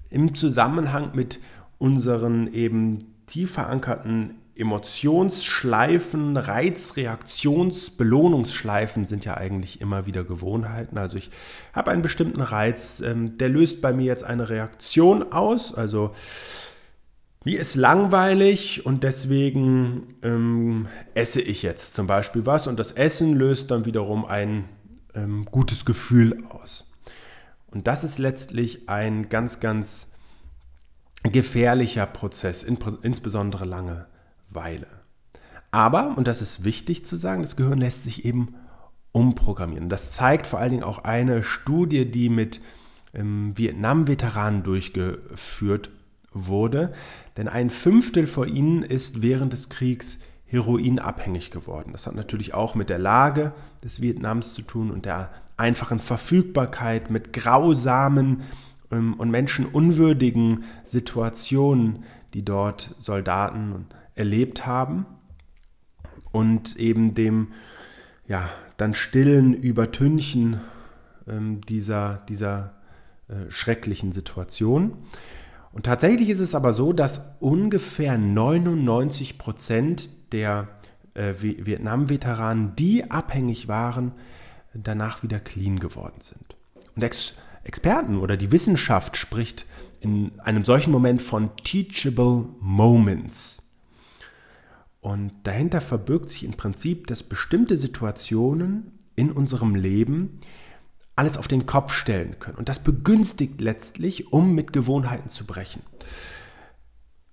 im 0.10 0.36
Zusammenhang 0.36 1.12
mit 1.14 1.40
unseren 1.80 2.52
eben 2.54 3.00
tief 3.26 3.54
verankerten 3.54 4.36
Emotionsschleifen, 4.56 6.38
Reizreaktions-, 6.38 7.98
Belohnungsschleifen 7.98 9.06
sind 9.06 9.26
ja 9.26 9.36
eigentlich 9.36 9.82
immer 9.82 10.06
wieder 10.06 10.24
Gewohnheiten. 10.24 10.98
Also 10.98 11.18
ich 11.18 11.32
habe 11.74 11.90
einen 11.92 12.04
bestimmten 12.04 12.42
Reiz, 12.42 13.02
ähm, 13.02 13.38
der 13.38 13.50
löst 13.50 13.82
bei 13.82 13.94
mir 13.94 14.06
jetzt 14.06 14.24
eine 14.24 14.50
Reaktion 14.50 15.34
aus. 15.34 15.74
Also 15.74 16.12
mir 17.44 17.60
ist 17.60 17.76
langweilig 17.76 18.86
und 18.86 19.04
deswegen 19.04 20.16
ähm, 20.22 20.88
esse 21.16 21.42
ich 21.42 21.64
jetzt 21.64 21.96
zum 21.96 22.06
Beispiel 22.06 22.46
was 22.46 22.68
und 22.68 22.80
das 22.80 22.92
Essen 22.92 23.34
löst 23.34 23.72
dann 23.72 23.86
wiederum 23.86 24.24
ein 24.24 24.70
ähm, 25.16 25.46
gutes 25.46 25.84
Gefühl 25.84 26.46
aus. 26.50 26.92
Und 27.72 27.88
das 27.88 28.04
ist 28.04 28.20
letztlich 28.20 28.88
ein 28.88 29.30
ganz, 29.30 29.60
ganz 29.60 30.13
gefährlicher 31.24 32.06
Prozess, 32.06 32.64
insbesondere 32.64 33.66
lange 33.66 34.08
Weile. 34.50 34.88
Aber, 35.72 36.18
und 36.18 36.28
das 36.28 36.42
ist 36.42 36.64
wichtig 36.64 37.04
zu 37.06 37.18
sagen, 37.18 37.42
das 37.42 37.56
Gehirn 37.56 37.80
lässt 37.80 38.04
sich 38.04 38.26
eben 38.26 38.56
umprogrammieren. 39.12 39.90
Das 39.90 40.12
zeigt 40.12 40.46
vor 40.48 40.60
allen 40.60 40.72
Dingen 40.72 40.84
auch 40.84 41.04
eine 41.04 41.44
Studie, 41.44 42.10
die 42.10 42.30
mit 42.30 42.62
ähm, 43.14 43.54
Vietnam-Veteranen 43.56 44.64
durchgeführt 44.64 45.90
wurde. 46.34 46.94
Denn 47.38 47.48
ein 47.48 47.70
Fünftel 47.70 48.28
von 48.28 48.48
ihnen 48.48 48.84
ist 48.84 49.22
während 49.22 49.54
des 49.54 49.70
Kriegs 49.70 50.20
heroinabhängig 50.46 51.50
geworden. 51.52 51.92
Das 51.94 52.06
hat 52.06 52.16
natürlich 52.16 52.54
auch 52.54 52.76
mit 52.76 52.90
der 52.90 53.00
Lage 53.00 53.54
des 53.84 54.02
Vietnams 54.02 54.54
zu 54.54 54.62
tun 54.62 54.92
und 54.92 55.06
der 55.06 55.32
einfachen 55.58 56.00
Verfügbarkeit 56.00 57.10
mit 57.10 57.34
grausamen 57.34 58.42
und 58.94 59.32
menschenunwürdigen 59.32 60.64
Situationen, 60.84 62.04
die 62.34 62.44
dort 62.44 62.96
Soldaten 63.00 63.88
erlebt 64.16 64.66
haben 64.66 65.06
und 66.32 66.76
eben 66.78 67.16
dem 67.16 67.50
ja, 68.28 68.50
dann 68.78 68.94
stillen 68.94 69.54
Übertünchen 69.54 70.62
ähm, 71.28 71.62
dieser, 71.62 72.24
dieser 72.30 72.74
äh, 73.28 73.50
schrecklichen 73.50 74.12
Situation. 74.12 74.98
Und 75.72 75.86
tatsächlich 75.86 76.30
ist 76.30 76.40
es 76.40 76.56
aber 76.56 76.74
so, 76.74 76.94
dass 76.94 77.36
ungefähr 77.40 78.18
99 78.18 79.38
Prozent 79.38 80.34
der 80.34 80.68
äh, 81.16 81.34
Vietnam-Veteranen, 81.40 82.76
die 82.76 83.10
abhängig 83.10 83.68
waren, 83.68 84.14
danach 84.74 85.24
wieder 85.24 85.40
clean 85.40 85.80
geworden 85.80 86.20
sind. 86.20 86.56
Und 86.96 87.02
Experten 87.64 88.18
oder 88.18 88.38
die 88.38 88.52
Wissenschaft 88.52 89.18
spricht 89.18 89.66
in 90.02 90.40
einem 90.40 90.64
solchen 90.64 90.92
Moment 90.92 91.22
von 91.22 91.56
teachable 91.64 92.46
moments. 92.60 93.62
Und 95.00 95.32
dahinter 95.44 95.82
verbirgt 95.82 96.30
sich 96.30 96.44
im 96.44 96.54
Prinzip, 96.54 97.08
dass 97.08 97.24
bestimmte 97.24 97.78
Situationen 97.78 99.00
in 99.16 99.32
unserem 99.32 99.76
Leben 99.76 100.40
alles 101.16 101.38
auf 101.38 101.48
den 101.48 101.66
Kopf 101.66 101.94
stellen 101.94 102.40
können. 102.40 102.58
Und 102.58 102.70
das 102.70 102.80
begünstigt 102.80 103.62
letztlich, 103.62 104.34
um 104.34 104.56
mit 104.56 104.74
Gewohnheiten 104.74 105.30
zu 105.30 105.46
brechen. 105.46 105.82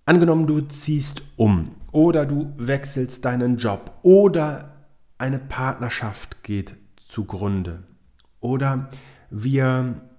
Angenommen, 0.04 0.46
du 0.46 0.60
ziehst 0.62 1.22
um 1.36 1.76
oder 1.92 2.26
du 2.26 2.52
wechselst 2.56 3.24
deinen 3.24 3.56
Job 3.56 3.98
oder 4.02 4.88
eine 5.18 5.38
Partnerschaft 5.38 6.42
geht 6.42 6.74
zugrunde 6.96 7.84
oder 8.40 8.90
wir 9.30 10.09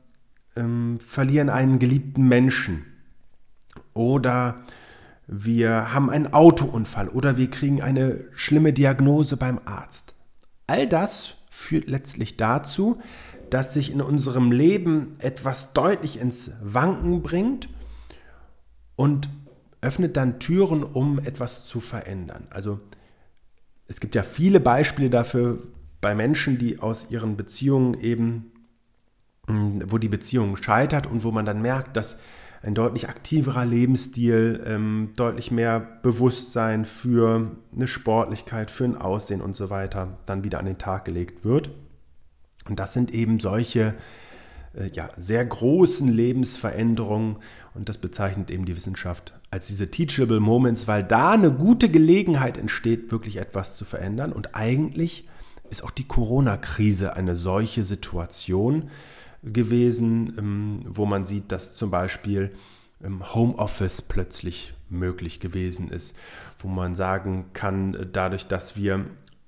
ähm, 0.56 1.00
verlieren 1.00 1.50
einen 1.50 1.80
geliebten 1.80 2.28
Menschen 2.28 2.86
oder 3.94 4.64
wir 5.28 5.94
haben 5.94 6.10
einen 6.10 6.34
Autounfall 6.34 7.08
oder 7.08 7.38
wir 7.38 7.50
kriegen 7.50 7.82
eine 7.82 8.26
schlimme 8.34 8.74
Diagnose 8.74 9.38
beim 9.38 9.62
Arzt. 9.66 10.14
All 10.68 10.88
das 10.88 11.36
führt 11.50 11.88
letztlich 11.88 12.38
dazu, 12.38 13.00
dass 13.50 13.74
sich 13.74 13.92
in 13.92 14.02
unserem 14.02 14.52
Leben 14.52 15.16
etwas 15.20 15.74
deutlich 15.74 16.20
ins 16.20 16.52
Wanken 16.62 17.22
bringt 17.22 17.70
und 18.96 19.30
öffnet 19.82 20.16
dann 20.16 20.40
Türen, 20.40 20.84
um 20.84 21.20
etwas 21.20 21.66
zu 21.66 21.80
verändern. 21.80 22.48
Also 22.50 22.80
es 23.88 24.00
gibt 24.00 24.16
ja 24.16 24.24
viele 24.24 24.60
Beispiele 24.60 25.10
dafür 25.10 25.60
bei 26.00 26.16
Menschen, 26.16 26.58
die 26.58 26.80
aus 26.80 27.12
ihren 27.12 27.36
Beziehungen 27.36 27.94
eben, 27.96 28.52
wo 29.88 29.98
die 29.98 30.10
Beziehung 30.10 30.58
scheitert 30.58 31.08
und 31.08 31.24
wo 31.24 31.32
man 31.32 31.46
dann 31.46 31.62
merkt, 31.62 31.98
dass 31.98 32.18
ein 32.64 32.76
deutlich 32.76 33.10
aktiverer 33.10 33.66
Lebensstil, 33.66 34.64
ähm, 34.68 35.10
deutlich 35.16 35.52
mehr 35.52 35.80
Bewusstsein 35.80 36.86
für 36.86 37.52
eine 37.76 37.88
Sportlichkeit, 37.88 38.70
für 38.70 38.86
ein 38.86 38.98
Aussehen 38.98 39.42
und 39.42 39.56
so 39.56 39.70
weiter 39.70 40.20
dann 40.26 40.44
wieder 40.44 40.60
an 40.60 40.66
den 40.66 40.78
Tag 40.78 41.06
gelegt 41.06 41.44
wird. 41.44 41.72
Und 42.70 42.80
das 42.80 42.94
sind 42.94 43.14
eben 43.14 43.40
solche 43.40 43.96
äh, 44.76 44.88
ja, 44.94 45.10
sehr 45.18 45.44
großen 45.44 46.08
Lebensveränderungen 46.08 47.38
und 47.74 47.90
das 47.90 47.98
bezeichnet 47.98 48.52
eben 48.52 48.66
die 48.66 48.76
Wissenschaft 48.76 49.34
als 49.50 49.68
diese 49.68 49.90
Teachable 49.90 50.40
Moments, 50.40 50.88
weil 50.88 51.04
da 51.04 51.32
eine 51.32 51.52
gute 51.52 51.90
Gelegenheit 51.90 52.58
entsteht, 52.58 53.12
wirklich 53.12 53.38
etwas 53.38 53.76
zu 53.76 53.86
verändern. 53.86 54.32
Und 54.32 54.56
eigentlich 54.56 55.28
ist 55.70 55.84
auch 55.84 55.92
die 55.92 56.08
Corona-Krise 56.08 57.16
eine 57.16 57.36
solche 57.36 57.84
Situation, 57.84 58.90
gewesen, 59.44 60.36
ähm, 60.38 60.82
wo 60.86 61.06
man 61.06 61.26
sieht, 61.26 61.52
dass 61.52 61.76
zum 61.76 61.92
Beispiel 61.92 62.52
Homeoffice 63.34 64.02
plötzlich 64.02 64.74
möglich 64.90 65.40
gewesen 65.40 65.90
ist, 65.90 66.16
wo 66.58 66.68
man 66.68 66.96
sagen 66.96 67.46
kann, 67.54 67.96
äh, 67.96 68.08
dadurch, 68.12 68.48
dass 68.48 68.76
wir 68.76 69.06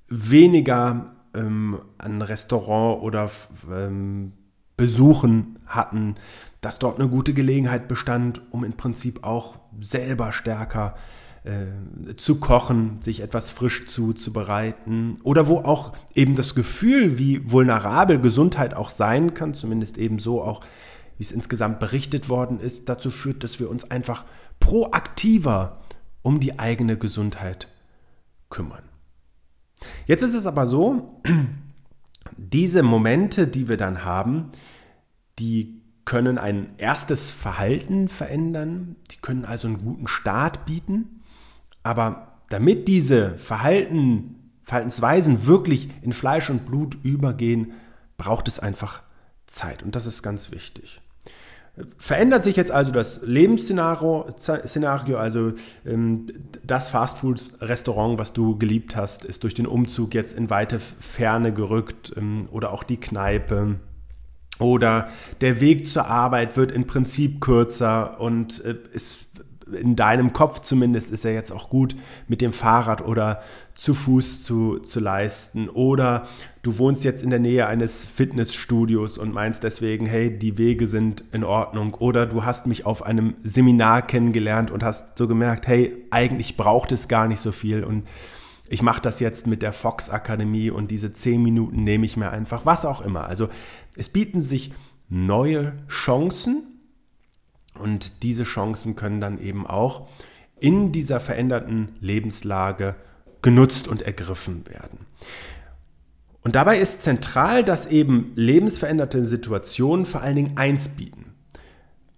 weniger 0.08 1.14
ähm, 1.36 1.80
an 1.98 2.22
Restaurant 2.22 3.02
oder 3.02 3.30
ähm, 3.72 4.34
Besuchen 4.76 5.60
hatten, 5.68 6.16
dass 6.62 6.80
dort 6.80 7.00
eine 7.00 7.10
gute 7.10 7.34
Gelegenheit 7.34 7.88
bestand, 7.88 8.42
um 8.52 8.64
im 8.64 8.74
Prinzip 8.74 9.24
auch 9.24 9.58
selber 9.80 10.32
stärker 10.32 10.96
äh, 10.96 11.23
zu 12.16 12.40
kochen, 12.40 13.02
sich 13.02 13.20
etwas 13.20 13.50
frisch 13.50 13.86
zuzubereiten 13.88 15.20
oder 15.24 15.48
wo 15.48 15.58
auch 15.58 15.92
eben 16.16 16.36
das 16.36 16.56
Gefühl, 16.56 17.18
wie 17.18 17.52
vulnerabel 17.52 18.20
Gesundheit 18.20 18.76
auch 18.76 18.90
sein 18.90 19.34
kann, 19.34 19.54
zumindest 19.54 19.98
eben 19.98 20.20
so 20.20 20.42
auch, 20.42 20.62
wie 21.18 21.24
es 21.24 21.34
insgesamt 21.34 21.80
berichtet 21.80 22.30
worden 22.30 22.60
ist, 22.60 22.88
dazu 22.88 23.10
führt, 23.10 23.44
dass 23.44 23.60
wir 23.60 23.70
uns 23.70 23.92
einfach 23.92 24.24
proaktiver 24.62 25.82
um 26.22 26.40
die 26.40 26.60
eigene 26.60 26.98
Gesundheit 26.98 27.68
kümmern. 28.50 28.84
Jetzt 30.06 30.24
ist 30.24 30.36
es 30.36 30.46
aber 30.46 30.66
so, 30.66 31.22
diese 32.38 32.84
Momente, 32.84 33.48
die 33.48 33.68
wir 33.68 33.76
dann 33.76 34.06
haben, 34.06 34.52
die 35.40 35.82
können 36.06 36.38
ein 36.38 36.70
erstes 36.78 37.32
Verhalten 37.32 38.08
verändern, 38.08 38.96
die 39.12 39.18
können 39.18 39.44
also 39.44 39.68
einen 39.68 39.80
guten 39.80 40.08
Start 40.08 40.66
bieten. 40.66 41.20
Aber 41.84 42.28
damit 42.50 42.88
diese 42.88 43.38
Verhalten, 43.38 44.52
Verhaltensweisen 44.63 45.46
wirklich 45.46 45.90
in 46.02 46.13
Fleisch 46.13 46.50
und 46.50 46.66
Blut 46.66 46.98
übergehen, 47.04 47.74
braucht 48.18 48.48
es 48.48 48.60
einfach 48.60 49.04
Zeit. 49.46 49.84
Und 49.84 49.96
das 49.96 50.06
ist 50.06 50.24
ganz 50.24 50.52
wichtig. 50.52 51.02
Verändert 51.98 52.44
sich 52.44 52.56
jetzt 52.56 52.70
also 52.70 52.92
das 52.92 53.22
Lebensszenario, 53.24 54.28
Szenario, 54.38 55.18
also 55.18 55.54
ähm, 55.86 56.28
das 56.63 56.90
Fastfood-Restaurant, 56.92 58.20
was 58.20 58.32
du 58.32 58.60
geliebt 58.60 58.96
hast, 58.96 59.25
ist 59.25 59.44
durch 59.44 59.56
den 59.56 59.66
Umzug 59.66 60.13
jetzt 60.13 60.38
in 60.38 60.52
weite 60.52 60.80
Ferne 60.80 61.52
gerückt 61.52 62.13
ähm, 62.16 62.48
oder 62.52 62.72
auch 62.72 62.84
die 62.84 63.00
Kneipe. 63.00 63.80
Oder 64.60 65.10
der 65.42 65.60
Weg 65.62 65.88
zur 65.88 66.06
Arbeit 66.06 66.58
wird 66.58 66.72
im 66.72 66.86
Prinzip 66.86 67.42
kürzer 67.42 68.20
und 68.22 68.63
äh, 68.63 68.75
ist 68.94 69.25
in 69.74 69.96
deinem 69.96 70.34
Kopf 70.34 70.60
zumindest 70.60 71.12
ist 71.12 71.25
er 71.25 71.34
jetzt 71.34 71.51
auch 71.51 71.70
gut 71.70 71.96
mit 72.27 72.42
dem 72.42 72.53
Fahrrad 72.53 73.06
oder 73.06 73.42
zu 73.75 73.94
Fuß 73.94 74.44
zu, 74.44 74.80
zu 74.80 75.00
leisten. 75.00 75.70
Oder 75.70 76.27
du 76.62 76.77
wohnst 76.77 77.03
jetzt 77.03 77.24
in 77.24 77.30
der 77.30 77.39
Nähe 77.39 77.68
eines 77.68 78.06
Fitnessstudios 78.06 79.18
und 79.18 79.34
meinst 79.34 79.63
deswegen, 79.63 80.06
hey, 80.06 80.38
die 80.38 80.58
Wege 80.58 80.88
sind 80.88 81.24
in 81.32 81.44
Ordnung. 81.44 81.94
Oder 81.96 82.25
du 82.25 82.46
hast 82.46 82.68
mich 82.68 82.86
auf 82.86 83.03
einem 83.03 83.36
Seminar 83.39 84.03
kennengelernt 84.03 84.72
und 84.72 84.84
hast 84.84 85.18
so 85.18 85.27
gemerkt, 85.27 85.68
hey, 85.68 85.96
eigentlich 86.12 86.58
braucht 86.58 86.92
es 86.92 87.08
gar 87.08 87.27
nicht 87.27 87.39
so 87.39 87.51
viel 87.51 87.84
und 87.84 88.03
ich 88.70 88.82
mache 88.82 89.01
das 89.01 89.20
jetzt 89.20 89.46
mit 89.46 89.62
der 89.62 89.74
Fox 89.74 90.10
Akademie 90.10 90.72
und 90.72 90.89
diese 90.89 91.13
zehn 91.13 91.44
Minuten 91.44 91.84
nehme 91.84 92.06
ich 92.06 92.18
mir 92.18 92.32
einfach, 92.32 92.65
was 92.65 92.86
auch 92.86 93.01
immer. 93.01 93.27
Also 93.27 93.50
es 93.96 94.10
bieten 94.10 94.42
sich 94.42 94.72
neue 95.10 95.74
Chancen 95.88 96.73
und 97.77 98.24
diese 98.24 98.44
Chancen 98.44 98.96
können 98.96 99.22
dann 99.22 99.39
eben 99.39 99.65
auch 99.65 100.08
in 100.60 100.92
dieser 100.92 101.20
veränderten 101.20 101.89
Lebenslage 102.00 102.96
genutzt 103.42 103.88
und 103.88 104.01
ergriffen 104.01 104.68
werden. 104.68 105.06
Und 106.42 106.56
dabei 106.56 106.77
ist 106.77 107.03
zentral, 107.03 107.63
dass 107.63 107.86
eben 107.86 108.32
lebensveränderte 108.36 109.24
Situationen 109.25 110.06
vor 110.06 110.22
allen 110.22 110.36
Dingen 110.36 110.58
eins 110.58 110.89
bieten. 110.89 111.34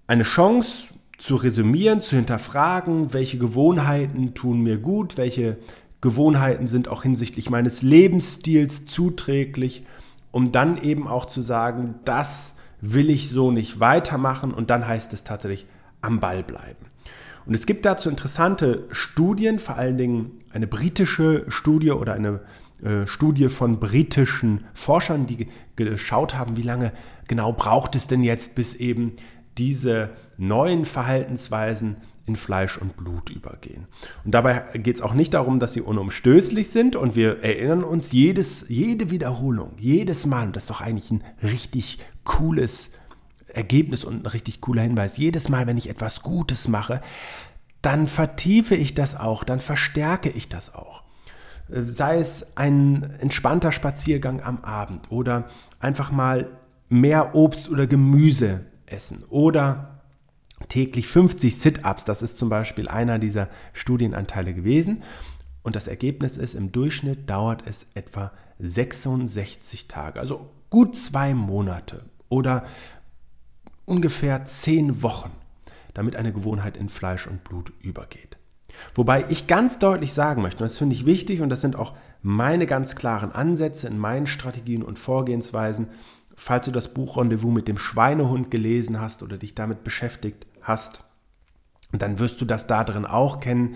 Eine 0.07 0.23
Chance 0.23 0.87
zu 1.17 1.35
resümieren, 1.35 2.01
zu 2.01 2.15
hinterfragen, 2.15 3.13
welche 3.13 3.37
Gewohnheiten 3.37 4.33
tun 4.33 4.61
mir 4.61 4.77
gut, 4.77 5.17
welche 5.17 5.57
Gewohnheiten 6.01 6.67
sind 6.67 6.87
auch 6.87 7.03
hinsichtlich 7.03 7.49
meines 7.49 7.81
Lebensstils 7.81 8.85
zuträglich, 8.85 9.85
um 10.31 10.51
dann 10.51 10.77
eben 10.81 11.07
auch 11.07 11.25
zu 11.25 11.41
sagen, 11.41 11.95
das 12.03 12.57
will 12.81 13.09
ich 13.09 13.29
so 13.29 13.51
nicht 13.51 13.79
weitermachen 13.79 14.53
und 14.53 14.69
dann 14.69 14.87
heißt 14.87 15.13
es 15.13 15.23
tatsächlich 15.23 15.65
am 16.01 16.19
Ball 16.19 16.43
bleiben. 16.43 16.85
Und 17.45 17.53
es 17.53 17.65
gibt 17.65 17.85
dazu 17.85 18.09
interessante 18.09 18.87
Studien, 18.91 19.59
vor 19.59 19.75
allen 19.75 19.97
Dingen 19.97 20.39
eine 20.51 20.67
britische 20.67 21.45
Studie 21.47 21.91
oder 21.91 22.13
eine 22.13 22.41
äh, 22.83 23.05
Studie 23.05 23.49
von 23.49 23.79
britischen 23.79 24.65
Forschern, 24.73 25.27
die 25.27 25.47
geschaut 25.75 26.35
haben, 26.35 26.57
wie 26.57 26.63
lange 26.63 26.91
genau 27.27 27.53
braucht 27.53 27.95
es 27.95 28.07
denn 28.07 28.23
jetzt, 28.23 28.55
bis 28.55 28.73
eben 28.73 29.13
diese 29.57 30.09
neuen 30.37 30.85
Verhaltensweisen 30.85 31.97
in 32.25 32.35
Fleisch 32.35 32.77
und 32.77 32.97
Blut 32.97 33.29
übergehen. 33.29 33.87
Und 34.23 34.31
dabei 34.31 34.63
geht 34.75 34.95
es 34.95 35.01
auch 35.01 35.13
nicht 35.13 35.33
darum, 35.33 35.59
dass 35.59 35.73
sie 35.73 35.81
unumstößlich 35.81 36.69
sind 36.69 36.95
und 36.95 37.15
wir 37.15 37.43
erinnern 37.43 37.83
uns 37.83 38.11
jedes, 38.11 38.67
jede 38.67 39.11
Wiederholung, 39.11 39.73
jedes 39.77 40.25
Mal, 40.25 40.47
und 40.47 40.55
das 40.55 40.63
ist 40.63 40.69
doch 40.69 40.81
eigentlich 40.81 41.11
ein 41.11 41.23
richtig 41.43 41.99
cooles 42.23 42.91
Ergebnis 43.47 44.03
und 44.03 44.23
ein 44.23 44.25
richtig 44.25 44.59
cooler 44.59 44.81
Hinweis, 44.81 45.17
jedes 45.17 45.49
Mal, 45.49 45.67
wenn 45.67 45.77
ich 45.77 45.89
etwas 45.89 46.23
Gutes 46.23 46.67
mache, 46.67 47.01
dann 47.81 48.07
vertiefe 48.07 48.75
ich 48.75 48.95
das 48.95 49.15
auch, 49.15 49.43
dann 49.43 49.59
verstärke 49.59 50.29
ich 50.29 50.49
das 50.49 50.73
auch. 50.73 51.03
Sei 51.69 52.19
es 52.19 52.57
ein 52.57 53.03
entspannter 53.19 53.71
Spaziergang 53.71 54.41
am 54.41 54.63
Abend 54.63 55.11
oder 55.11 55.47
einfach 55.79 56.11
mal 56.11 56.49
mehr 56.89 57.35
Obst 57.35 57.69
oder 57.69 57.87
Gemüse 57.87 58.65
essen 58.87 59.23
oder 59.29 59.94
täglich 60.69 61.07
50 61.07 61.57
Sit-ups. 61.57 62.05
Das 62.05 62.21
ist 62.21 62.37
zum 62.37 62.49
Beispiel 62.49 62.87
einer 62.87 63.19
dieser 63.19 63.49
Studienanteile 63.73 64.53
gewesen. 64.53 65.03
Und 65.63 65.75
das 65.75 65.87
Ergebnis 65.87 66.37
ist, 66.37 66.53
im 66.53 66.71
Durchschnitt 66.71 67.29
dauert 67.29 67.63
es 67.65 67.87
etwa 67.95 68.31
66 68.59 69.87
Tage, 69.87 70.19
also 70.19 70.51
gut 70.69 70.95
zwei 70.95 71.33
Monate 71.33 72.05
oder 72.29 72.65
ungefähr 73.85 74.45
zehn 74.45 75.01
Wochen, 75.01 75.31
damit 75.93 76.15
eine 76.15 76.33
Gewohnheit 76.33 76.77
in 76.77 76.89
Fleisch 76.89 77.27
und 77.27 77.43
Blut 77.43 77.73
übergeht. 77.81 78.37
Wobei 78.93 79.25
ich 79.29 79.47
ganz 79.47 79.79
deutlich 79.79 80.13
sagen 80.13 80.41
möchte, 80.41 80.63
und 80.63 80.69
das 80.69 80.77
finde 80.77 80.95
ich 80.95 81.05
wichtig 81.05 81.41
und 81.41 81.49
das 81.49 81.61
sind 81.61 81.75
auch 81.77 81.95
meine 82.21 82.65
ganz 82.65 82.95
klaren 82.95 83.31
Ansätze 83.31 83.87
in 83.87 83.97
meinen 83.97 84.27
Strategien 84.27 84.83
und 84.83 84.99
Vorgehensweisen, 84.99 85.87
falls 86.35 86.65
du 86.65 86.71
das 86.71 86.93
Buch 86.93 87.17
Rendezvous 87.17 87.53
mit 87.53 87.67
dem 87.67 87.77
Schweinehund 87.77 88.51
gelesen 88.51 88.99
hast 88.99 89.23
oder 89.23 89.37
dich 89.37 89.55
damit 89.55 89.83
beschäftigt 89.83 90.45
hast, 90.65 91.05
dann 91.91 92.19
wirst 92.19 92.41
du 92.41 92.45
das 92.45 92.67
da 92.67 92.83
drin 92.83 93.05
auch 93.05 93.39
kennen, 93.39 93.75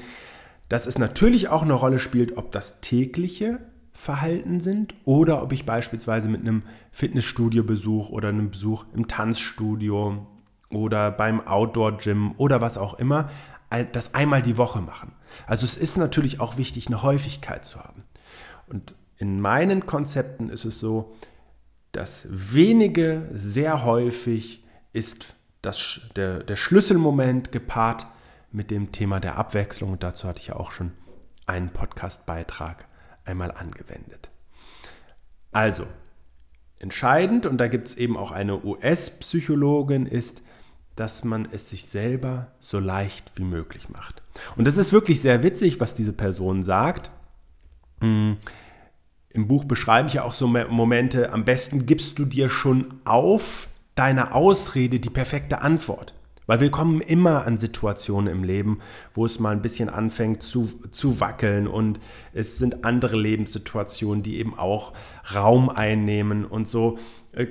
dass 0.68 0.86
es 0.86 0.98
natürlich 0.98 1.48
auch 1.48 1.64
eine 1.64 1.74
Rolle 1.74 2.00
spielt, 2.00 2.38
ob 2.38 2.52
das 2.52 2.82
tägliche 2.82 3.60
Verhalten 3.94 4.60
sind 4.60 4.94
oder 5.06 5.42
ob 5.42 5.52
ich 5.52 5.66
beispielsweise 5.66 6.30
mit 6.30 6.42
einem 6.42 6.64
Fitnessstudio-Besuch 6.92 8.10
oder 8.10 8.30
einem 8.30 8.52
Besuch 8.52 8.86
im 8.94 9.08
Tanzstudio 9.08 10.28
oder 10.70 11.12
beim 11.12 11.46
Outdoor-Gym 11.46 12.34
oder 12.38 12.62
was 12.62 12.78
auch 12.78 12.94
immer 12.94 13.30
das 13.92 14.16
einmal 14.16 14.42
die 14.42 14.58
Woche 14.58 14.82
machen. 14.82 15.12
Also 15.46 15.66
es 15.66 15.78
ist 15.78 15.98
natürlich 15.98 16.40
auch 16.40 16.58
wichtig, 16.58 16.88
eine 16.88 17.04
Häufigkeit 17.04 17.66
zu 17.66 17.80
haben. 17.80 18.04
Und 18.68 18.96
in 19.18 19.42
meinen 19.42 19.86
Konzepten 19.86 20.50
ist 20.50 20.66
es 20.66 20.80
so, 20.80 21.16
das 21.92 22.28
wenige 22.30 23.30
sehr 23.32 23.84
häufig 23.84 24.64
ist 24.94 25.36
das, 25.62 26.02
der, 26.16 26.44
der 26.44 26.56
Schlüsselmoment 26.56 27.52
gepaart 27.52 28.08
mit 28.52 28.72
dem 28.72 28.92
Thema 28.92 29.20
der 29.20 29.38
Abwechslung. 29.38 29.94
Und 29.94 30.04
dazu 30.04 30.28
hatte 30.28 30.42
ich 30.42 30.48
ja 30.48 30.56
auch 30.56 30.72
schon 30.72 30.92
einen 31.46 31.70
Podcast-Beitrag 31.70 32.88
einmal 33.26 33.52
angewendet. 33.52 34.30
Also, 35.52 35.86
entscheidend, 36.78 37.46
und 37.46 37.58
da 37.58 37.68
gibt 37.68 37.90
es 37.90 37.98
eben 37.98 38.18
auch 38.18 38.32
eine 38.32 38.64
US-Psychologin, 38.64 40.06
ist, 40.06 40.42
dass 40.96 41.24
man 41.24 41.48
es 41.52 41.70
sich 41.70 41.86
selber 41.86 42.52
so 42.60 42.80
leicht 42.80 43.32
wie 43.36 43.44
möglich 43.44 43.90
macht. 43.90 44.22
Und 44.58 44.66
das 44.68 44.78
ist 44.78 44.94
wirklich 44.94 45.22
sehr 45.22 45.44
witzig, 45.44 45.80
was 45.80 45.96
diese 45.96 46.14
Person 46.14 46.62
sagt. 46.62 47.10
Hm, 48.02 48.38
im 49.30 49.48
Buch 49.48 49.64
beschreibe 49.64 50.08
ich 50.08 50.16
ja 50.16 50.24
auch 50.24 50.34
so 50.34 50.48
Momente, 50.48 51.32
am 51.32 51.46
besten 51.46 51.86
gibst 51.86 52.20
du 52.20 52.26
dir 52.26 52.50
schon 52.50 52.96
auf 53.06 53.70
deine 54.00 54.34
Ausrede 54.34 55.02
die 55.02 55.10
perfekte 55.10 55.62
Antwort. 55.62 56.14
Weil 56.48 56.62
wir 56.62 56.72
kommen 56.72 57.02
immer 57.02 57.46
an 57.46 57.58
Situationen 57.58 58.34
im 58.34 58.44
Leben, 58.46 58.80
wo 59.14 59.26
es 59.26 59.40
mal 59.40 59.52
ein 59.52 59.62
bisschen 59.62 59.90
anfängt 59.90 60.42
zu, 60.42 60.68
zu 60.90 61.20
wackeln 61.20 61.68
und 61.68 62.00
es 62.34 62.58
sind 62.58 62.86
andere 62.86 63.18
Lebenssituationen, 63.18 64.24
die 64.24 64.38
eben 64.38 64.58
auch 64.58 64.94
Raum 65.36 65.70
einnehmen 65.70 66.46
und 66.46 66.68
so. 66.68 66.98
Äh, 67.34 67.48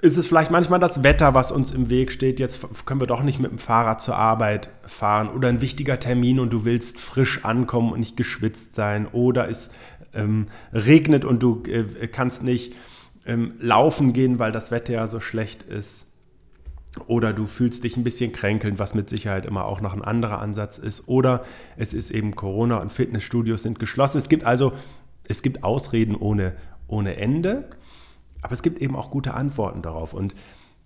ist 0.00 0.16
es 0.16 0.26
vielleicht 0.26 0.50
manchmal 0.50 0.80
das 0.80 1.04
Wetter, 1.04 1.34
was 1.34 1.52
uns 1.52 1.70
im 1.70 1.90
Weg 1.90 2.10
steht? 2.10 2.40
Jetzt 2.40 2.66
können 2.86 2.98
wir 2.98 3.06
doch 3.06 3.22
nicht 3.22 3.38
mit 3.38 3.50
dem 3.50 3.58
Fahrrad 3.58 4.00
zur 4.00 4.16
Arbeit 4.16 4.70
fahren 4.86 5.28
oder 5.28 5.48
ein 5.48 5.60
wichtiger 5.60 6.00
Termin 6.00 6.40
und 6.40 6.54
du 6.54 6.64
willst 6.64 6.98
frisch 6.98 7.44
ankommen 7.44 7.92
und 7.92 8.00
nicht 8.00 8.16
geschwitzt 8.16 8.74
sein 8.74 9.06
oder 9.06 9.46
es 9.48 9.70
ähm, 10.14 10.48
regnet 10.72 11.26
und 11.26 11.42
du 11.42 11.62
äh, 11.66 12.08
kannst 12.08 12.42
nicht 12.42 12.74
ähm, 13.26 13.54
laufen 13.58 14.12
gehen, 14.12 14.38
weil 14.38 14.52
das 14.52 14.70
Wetter 14.70 14.92
ja 14.94 15.06
so 15.06 15.20
schlecht 15.20 15.62
ist. 15.62 16.12
Oder 17.06 17.32
du 17.32 17.46
fühlst 17.46 17.84
dich 17.84 17.96
ein 17.96 18.04
bisschen 18.04 18.32
kränkelnd, 18.32 18.78
was 18.78 18.94
mit 18.94 19.08
Sicherheit 19.08 19.46
immer 19.46 19.64
auch 19.64 19.80
noch 19.80 19.94
ein 19.94 20.02
anderer 20.02 20.40
Ansatz 20.40 20.76
ist. 20.76 21.08
Oder 21.08 21.42
es 21.76 21.94
ist 21.94 22.10
eben 22.10 22.36
Corona 22.36 22.78
und 22.78 22.92
Fitnessstudios 22.92 23.62
sind 23.62 23.78
geschlossen. 23.78 24.18
Es 24.18 24.28
gibt 24.28 24.44
also, 24.44 24.72
es 25.26 25.42
gibt 25.42 25.64
Ausreden 25.64 26.14
ohne, 26.14 26.54
ohne 26.88 27.16
Ende, 27.16 27.70
aber 28.42 28.52
es 28.52 28.62
gibt 28.62 28.82
eben 28.82 28.94
auch 28.94 29.10
gute 29.10 29.32
Antworten 29.32 29.80
darauf. 29.80 30.12
Und 30.12 30.34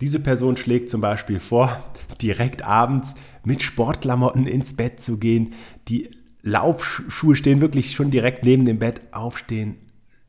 diese 0.01 0.21
Person 0.21 0.57
schlägt 0.57 0.91
zum 0.91 1.01
Beispiel 1.01 1.41
vor, 1.41 1.85
direkt 2.23 2.63
abends 2.63 3.15
mit 3.45 3.63
Sportklamotten 3.63 4.47
ins 4.47 4.77
Bett 4.77 5.01
zu 5.01 5.19
gehen, 5.19 5.55
die 5.89 6.11
Laufschuhe 6.43 7.35
stehen 7.35 7.61
wirklich 7.61 7.97
schon 7.97 8.13
direkt 8.13 8.45
neben 8.45 8.65
dem 8.65 8.79
Bett, 8.79 9.01
aufstehen, 9.11 9.79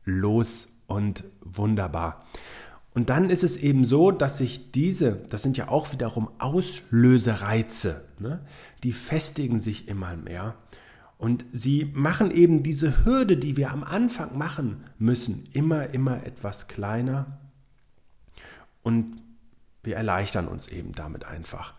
los 0.04 0.77
und 0.88 1.22
wunderbar. 1.42 2.24
Und 2.94 3.10
dann 3.10 3.30
ist 3.30 3.44
es 3.44 3.56
eben 3.56 3.84
so, 3.84 4.10
dass 4.10 4.38
sich 4.38 4.72
diese, 4.72 5.12
das 5.30 5.44
sind 5.44 5.56
ja 5.56 5.68
auch 5.68 5.92
wiederum 5.92 6.28
Auslösereize, 6.40 8.04
ne? 8.18 8.40
die 8.82 8.92
festigen 8.92 9.60
sich 9.60 9.86
immer 9.86 10.16
mehr. 10.16 10.56
Und 11.18 11.44
sie 11.52 11.90
machen 11.94 12.32
eben 12.32 12.62
diese 12.64 13.04
Hürde, 13.04 13.36
die 13.36 13.56
wir 13.56 13.70
am 13.70 13.84
Anfang 13.84 14.36
machen 14.36 14.84
müssen, 14.98 15.48
immer, 15.52 15.90
immer 15.90 16.24
etwas 16.24 16.66
kleiner. 16.66 17.38
Und 18.82 19.22
wir 19.84 19.96
erleichtern 19.96 20.48
uns 20.48 20.66
eben 20.68 20.92
damit 20.92 21.24
einfach, 21.24 21.74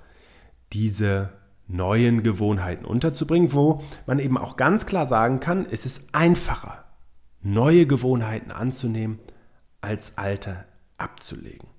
diese 0.72 1.32
neuen 1.68 2.24
Gewohnheiten 2.24 2.86
unterzubringen, 2.86 3.54
wo 3.54 3.84
man 4.06 4.20
eben 4.20 4.38
auch 4.38 4.58
ganz 4.58 4.86
klar 4.86 5.06
sagen 5.06 5.40
kann, 5.40 5.66
es 5.70 5.86
ist 5.86 6.14
einfacher, 6.16 6.86
neue 7.42 7.86
Gewohnheiten 7.86 8.52
anzunehmen, 8.52 9.20
als 9.82 10.18
alte 10.18 10.66
abzulegen. 10.98 11.70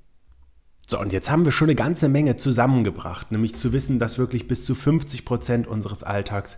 So, 0.87 0.99
und 0.99 1.13
jetzt 1.13 1.31
haben 1.31 1.45
wir 1.45 1.53
schon 1.53 1.69
eine 1.69 1.77
ganze 1.77 2.09
Menge 2.09 2.37
zusammengebracht, 2.37 3.31
nämlich 3.31 3.55
zu 3.55 3.73
wissen, 3.73 3.99
dass 3.99 4.19
wirklich 4.19 4.49
bis 4.49 4.65
zu 4.65 4.75
50 4.75 5.25
Prozent 5.25 5.67
unseres 5.69 6.03
Alltags 6.03 6.57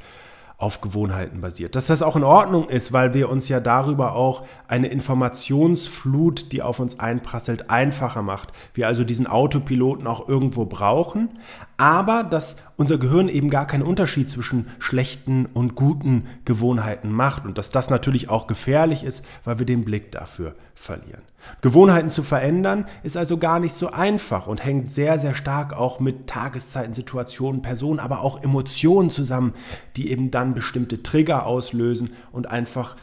auf 0.62 0.80
Gewohnheiten 0.80 1.40
basiert. 1.40 1.74
Dass 1.74 1.88
das 1.88 2.02
auch 2.02 2.14
in 2.14 2.22
Ordnung 2.22 2.68
ist, 2.68 2.92
weil 2.92 3.14
wir 3.14 3.28
uns 3.28 3.48
ja 3.48 3.58
darüber 3.58 4.14
auch 4.14 4.46
eine 4.68 4.88
Informationsflut, 4.88 6.52
die 6.52 6.62
auf 6.62 6.78
uns 6.78 7.00
einprasselt, 7.00 7.68
einfacher 7.68 8.22
macht. 8.22 8.52
Wir 8.72 8.86
also 8.86 9.02
diesen 9.02 9.26
Autopiloten 9.26 10.06
auch 10.06 10.28
irgendwo 10.28 10.64
brauchen, 10.64 11.40
aber 11.82 12.22
dass 12.22 12.54
unser 12.76 12.96
Gehirn 12.96 13.28
eben 13.28 13.50
gar 13.50 13.66
keinen 13.66 13.82
Unterschied 13.82 14.30
zwischen 14.30 14.68
schlechten 14.78 15.46
und 15.46 15.74
guten 15.74 16.28
Gewohnheiten 16.44 17.10
macht 17.10 17.44
und 17.44 17.58
dass 17.58 17.70
das 17.70 17.90
natürlich 17.90 18.28
auch 18.28 18.46
gefährlich 18.46 19.02
ist, 19.02 19.24
weil 19.42 19.58
wir 19.58 19.66
den 19.66 19.84
Blick 19.84 20.12
dafür 20.12 20.54
verlieren. 20.76 21.22
Gewohnheiten 21.60 22.08
zu 22.08 22.22
verändern 22.22 22.84
ist 23.02 23.16
also 23.16 23.36
gar 23.36 23.58
nicht 23.58 23.74
so 23.74 23.90
einfach 23.90 24.46
und 24.46 24.64
hängt 24.64 24.92
sehr, 24.92 25.18
sehr 25.18 25.34
stark 25.34 25.72
auch 25.72 25.98
mit 25.98 26.28
Tageszeiten, 26.28 26.94
Situationen, 26.94 27.62
Personen, 27.62 27.98
aber 27.98 28.20
auch 28.20 28.40
Emotionen 28.40 29.10
zusammen, 29.10 29.52
die 29.96 30.12
eben 30.12 30.30
dann 30.30 30.54
bestimmte 30.54 31.02
Trigger 31.02 31.46
auslösen 31.46 32.10
und 32.30 32.48
einfach 32.48 32.94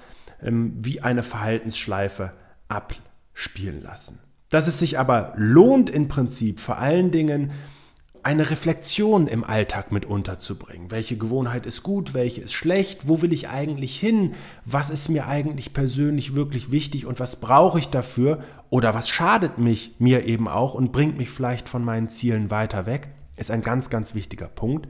ähm, 0.42 0.72
wie 0.78 1.02
eine 1.02 1.24
Verhaltensschleife 1.24 2.32
abspielen 2.70 3.84
lassen. 3.84 4.20
Dass 4.48 4.68
es 4.68 4.80
sich 4.80 4.98
aber 4.98 5.34
lohnt 5.36 5.90
im 5.90 6.08
Prinzip 6.08 6.62
vor 6.62 6.78
allen 6.78 7.12
Dingen, 7.12 7.52
eine 8.24 8.50
Reflexion 8.50 9.28
im 9.28 9.44
Alltag 9.44 9.92
mit 9.92 10.06
unterzubringen. 10.06 10.92
Welche 10.92 11.18
Gewohnheit 11.18 11.66
ist 11.66 11.84
gut, 11.84 12.14
welche 12.14 12.42
ist 12.42 12.54
schlecht, 12.54 13.08
wo 13.08 13.22
will 13.22 13.34
ich 13.34 13.50
eigentlich 13.50 14.00
hin, 14.00 14.34
was 14.66 14.90
ist 14.90 15.10
mir 15.10 15.28
eigentlich 15.28 15.74
persönlich 15.74 16.36
wirklich 16.36 16.72
wichtig 16.72 17.06
und 17.06 17.20
was 17.20 17.38
brauche 17.38 17.80
ich 17.80 17.90
dafür 17.90 18.40
oder 18.70 18.94
was 18.94 19.10
schadet 19.10 19.58
mich 19.58 19.96
mir 20.00 20.26
eben 20.26 20.48
auch 20.48 20.74
und 20.74 20.92
bringt 20.92 21.18
mich 21.18 21.30
vielleicht 21.30 21.70
von 21.70 21.84
meinen 21.84 22.10
Zielen 22.10 22.52
weiter 22.52 22.86
weg, 22.86 23.10
ist 23.38 23.52
ein 23.52 23.62
ganz, 23.62 23.90
ganz 23.90 24.16
wichtiger 24.16 24.48
Punkt. 24.48 24.88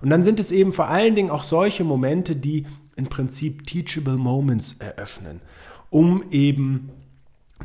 Und 0.00 0.10
dann 0.10 0.22
sind 0.24 0.40
es 0.40 0.50
eben 0.50 0.72
vor 0.72 0.88
allen 0.88 1.14
Dingen 1.14 1.30
auch 1.30 1.44
solche 1.44 1.84
Momente, 1.84 2.34
die 2.34 2.66
im 2.96 3.06
Prinzip 3.06 3.66
Teachable 3.66 4.16
Moments 4.16 4.76
eröffnen, 4.78 5.40
um 5.90 6.24
eben 6.30 6.90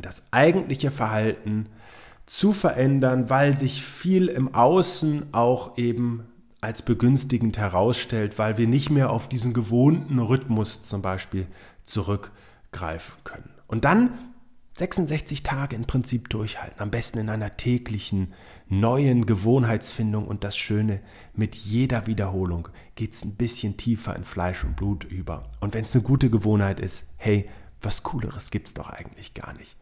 das 0.02 0.32
eigentliche 0.32 0.92
Verhalten 0.92 1.68
zu 2.28 2.54
verändern, 2.54 3.30
weil 3.30 3.58
sich 3.58 3.82
viel 3.82 4.28
im 4.28 4.54
Außen 4.54 5.34
auch 5.34 5.78
eben 5.78 6.28
als 6.62 6.82
begünstigend 6.82 7.58
herausstellt, 7.58 8.38
weil 8.38 8.58
wir 8.58 8.68
nicht 8.68 8.90
mehr 8.90 9.10
auf 9.10 9.30
diesen 9.30 9.54
gewohnten 9.54 10.20
Rhythmus 10.20 10.84
zum 10.84 11.02
Beispiel 11.02 11.48
zurückgreifen 11.86 13.16
können. 13.24 13.50
Und 13.68 13.86
dann 13.86 14.18
66 14.78 15.42
Tage 15.42 15.76
im 15.76 15.86
Prinzip 15.86 16.30
durchhalten, 16.30 16.80
am 16.80 16.92
besten 16.92 17.18
in 17.18 17.30
einer 17.30 17.58
täglichen, 17.58 18.34
neuen 18.68 19.26
Gewohnheitsfindung 19.26 20.28
und 20.28 20.44
das 20.44 20.58
Schöne, 20.58 21.00
mit 21.34 21.56
jeder 21.56 22.06
Wiederholung 22.06 22.68
geht 22.96 23.14
es 23.14 23.24
ein 23.24 23.36
bisschen 23.36 23.78
tiefer 23.78 24.16
in 24.16 24.24
Fleisch 24.24 24.64
und 24.64 24.76
Blut 24.76 25.04
über. 25.06 25.50
Und 25.62 25.74
wenn 25.74 25.84
es 25.84 25.96
eine 25.96 26.04
gute 26.04 26.30
Gewohnheit 26.30 26.80
ist, 26.80 27.06
hey, 27.16 27.50
was 27.82 28.04
Cooleres 28.04 28.52
gibt 28.52 28.68
es 28.68 28.74
doch 28.74 28.90
eigentlich 28.90 29.34
gar 29.34 29.54
nicht. 29.54 29.78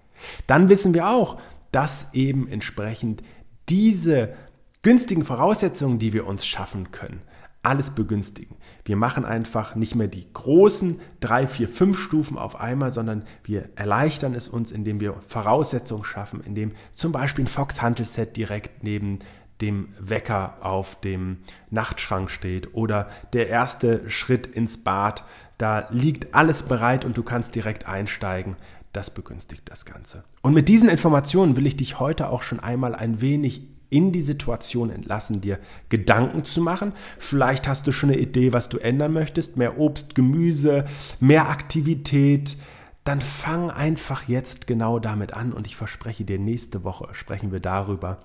Dann 0.48 0.70
wissen 0.70 0.94
wir 0.94 1.10
auch, 1.10 1.40
dass 1.76 2.14
eben 2.14 2.48
entsprechend 2.48 3.22
diese 3.68 4.34
günstigen 4.82 5.26
Voraussetzungen, 5.26 6.00
die 6.00 6.14
wir 6.14 6.26
uns 6.26 6.46
schaffen 6.46 6.92
können, 6.92 7.22
alles 7.64 7.90
begünstigen. 7.90 8.56
Wir 8.86 8.96
machen 8.96 9.26
einfach 9.26 9.76
nicht 9.76 9.94
mehr 9.94 10.08
die 10.08 10.32
großen 10.32 11.02
drei, 11.20 11.48
vier, 11.48 11.68
fünf 11.68 12.00
Stufen 12.00 12.38
auf 12.38 12.62
einmal, 12.62 12.92
sondern 12.92 13.24
wir 13.44 13.68
erleichtern 13.76 14.36
es 14.36 14.48
uns, 14.48 14.72
indem 14.72 15.02
wir 15.02 15.16
Voraussetzungen 15.28 16.06
schaffen, 16.06 16.40
indem 16.40 16.72
zum 16.94 17.12
Beispiel 17.12 17.44
ein 17.44 17.50
Fox 17.50 17.82
Hantelset 17.82 18.38
direkt 18.38 18.84
neben 18.86 19.20
dem 19.60 19.90
Wecker 20.00 20.58
auf 20.62 21.02
dem 21.02 21.40
Nachtschrank 21.72 22.32
steht 22.32 22.74
oder 22.74 23.10
der 23.34 23.50
erste 23.50 24.10
Schritt 24.10 24.48
ins 24.48 24.82
Bad. 24.82 25.26
Da 25.58 25.88
liegt 25.90 26.36
alles 26.36 26.64
bereit 26.64 27.04
und 27.04 27.18
du 27.18 27.24
kannst 27.24 27.54
direkt 27.54 27.86
einsteigen. 27.86 28.56
Das 28.96 29.10
begünstigt 29.10 29.64
das 29.66 29.84
Ganze. 29.84 30.24
Und 30.42 30.54
mit 30.54 30.70
diesen 30.70 30.88
Informationen 30.88 31.58
will 31.58 31.68
ich 31.68 31.76
dich 31.76 32.00
heute 32.00 32.30
auch 32.30 32.42
schon 32.42 32.62
einmal 32.62 32.96
ein 32.96 33.20
wenig 33.20 33.64
in 33.90 34.14
die 34.14 34.22
Situation 34.22 34.90
entlassen, 34.90 35.42
dir 35.42 35.60
Gedanken 35.90 36.46
zu 36.46 36.62
machen. 36.62 36.94
Vielleicht 37.18 37.68
hast 37.68 37.86
du 37.88 37.92
schon 37.92 38.12
eine 38.12 38.20
Idee, 38.20 38.54
was 38.54 38.70
du 38.70 38.78
ändern 38.78 39.12
möchtest. 39.12 39.58
Mehr 39.58 39.78
Obst, 39.78 40.16
Gemüse, 40.16 40.86
mehr 41.20 41.50
Aktivität. 41.50 42.56
Dann 43.04 43.20
fang 43.20 43.70
einfach 43.70 44.30
jetzt 44.30 44.66
genau 44.66 45.00
damit 45.00 45.34
an 45.34 45.52
und 45.52 45.68
ich 45.68 45.76
verspreche 45.76 46.24
dir, 46.24 46.40
nächste 46.40 46.86
Woche 46.86 47.10
sprechen 47.12 47.52
wir 47.52 47.60
darüber, 47.60 48.20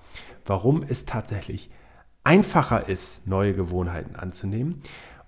warum 0.45 0.83
es 0.83 1.05
tatsächlich 1.05 1.69
einfacher 2.23 2.87
ist, 2.87 3.27
neue 3.27 3.53
Gewohnheiten 3.53 4.15
anzunehmen 4.15 4.81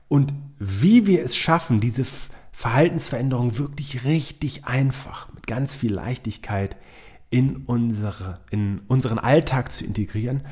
und 0.07 0.33
wie 0.57 1.05
wir 1.05 1.21
es 1.23 1.35
schaffen, 1.35 1.81
diese 1.81 2.05
Verhaltensveränderung 2.53 3.57
wirklich 3.57 4.05
richtig 4.05 4.65
einfach, 4.65 5.33
mit 5.33 5.47
ganz 5.47 5.75
viel 5.75 5.91
Leichtigkeit 5.91 6.77
in, 7.31 7.57
unsere, 7.65 8.39
in 8.51 8.81
unseren 8.87 9.17
Alltag 9.17 9.71
zu 9.71 9.83
integrieren. 9.83 10.43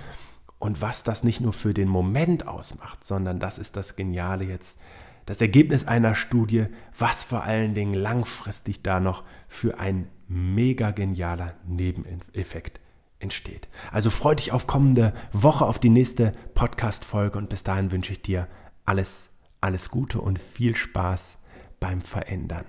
Und 0.58 0.82
was 0.82 1.04
das 1.04 1.24
nicht 1.24 1.42
nur 1.42 1.54
für 1.54 1.74
den 1.74 1.88
Moment 1.88 2.48
ausmacht, 2.48 3.04
sondern 3.04 3.40
das 3.40 3.60
ist 3.60 3.78
das 3.78 3.96
Geniale 3.96 4.44
jetzt, 4.44 4.80
das 5.28 5.42
Ergebnis 5.42 5.88
einer 5.88 6.16
Studie, 6.16 6.66
was 6.98 7.24
vor 7.24 7.44
allen 7.44 7.76
Dingen 7.76 7.94
langfristig 7.94 8.82
da 8.82 9.00
noch 9.00 9.24
für 9.48 9.80
ein 9.80 10.08
mega 10.28 10.92
genialer 10.92 11.54
Nebeneffekt 11.68 12.82
entsteht. 13.20 13.70
Also 13.92 14.10
freu 14.10 14.34
dich 14.34 14.52
auf 14.52 14.66
kommende 14.66 15.14
Woche, 15.32 15.66
auf 15.66 15.78
die 15.78 15.90
nächste 15.90 16.32
Podcast-Folge 16.56 17.38
und 17.38 17.50
bis 17.50 17.64
dahin 17.64 17.92
wünsche 17.92 18.14
ich 18.14 18.24
dir 18.24 18.48
alles, 18.86 19.30
alles 19.62 19.90
Gute 19.90 20.20
und 20.20 20.40
viel 20.40 20.76
Spaß 20.76 21.41
beim 21.82 22.02
Verändern. 22.02 22.63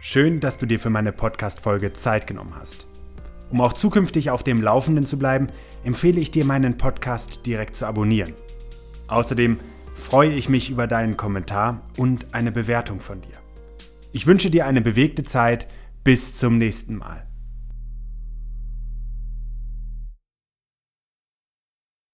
Schön, 0.00 0.38
dass 0.38 0.58
du 0.58 0.66
dir 0.66 0.78
für 0.78 0.90
meine 0.90 1.12
Podcast-Folge 1.12 1.94
Zeit 1.94 2.28
genommen 2.28 2.54
hast. 2.54 2.86
Um 3.50 3.60
auch 3.60 3.72
zukünftig 3.72 4.30
auf 4.30 4.44
dem 4.44 4.62
Laufenden 4.62 5.04
zu 5.04 5.18
bleiben, 5.18 5.48
empfehle 5.82 6.20
ich 6.20 6.30
dir, 6.30 6.44
meinen 6.44 6.76
Podcast 6.76 7.46
direkt 7.46 7.74
zu 7.74 7.86
abonnieren. 7.86 8.34
Außerdem 9.08 9.58
freue 9.94 10.32
ich 10.32 10.48
mich 10.48 10.70
über 10.70 10.86
deinen 10.86 11.16
Kommentar 11.16 11.80
und 11.96 12.34
eine 12.34 12.52
Bewertung 12.52 13.00
von 13.00 13.20
dir. 13.22 13.38
Ich 14.12 14.26
wünsche 14.26 14.50
dir 14.50 14.66
eine 14.66 14.80
bewegte 14.80 15.24
Zeit. 15.24 15.66
Bis 16.04 16.36
zum 16.36 16.58
nächsten 16.58 16.96
Mal. 16.96 17.26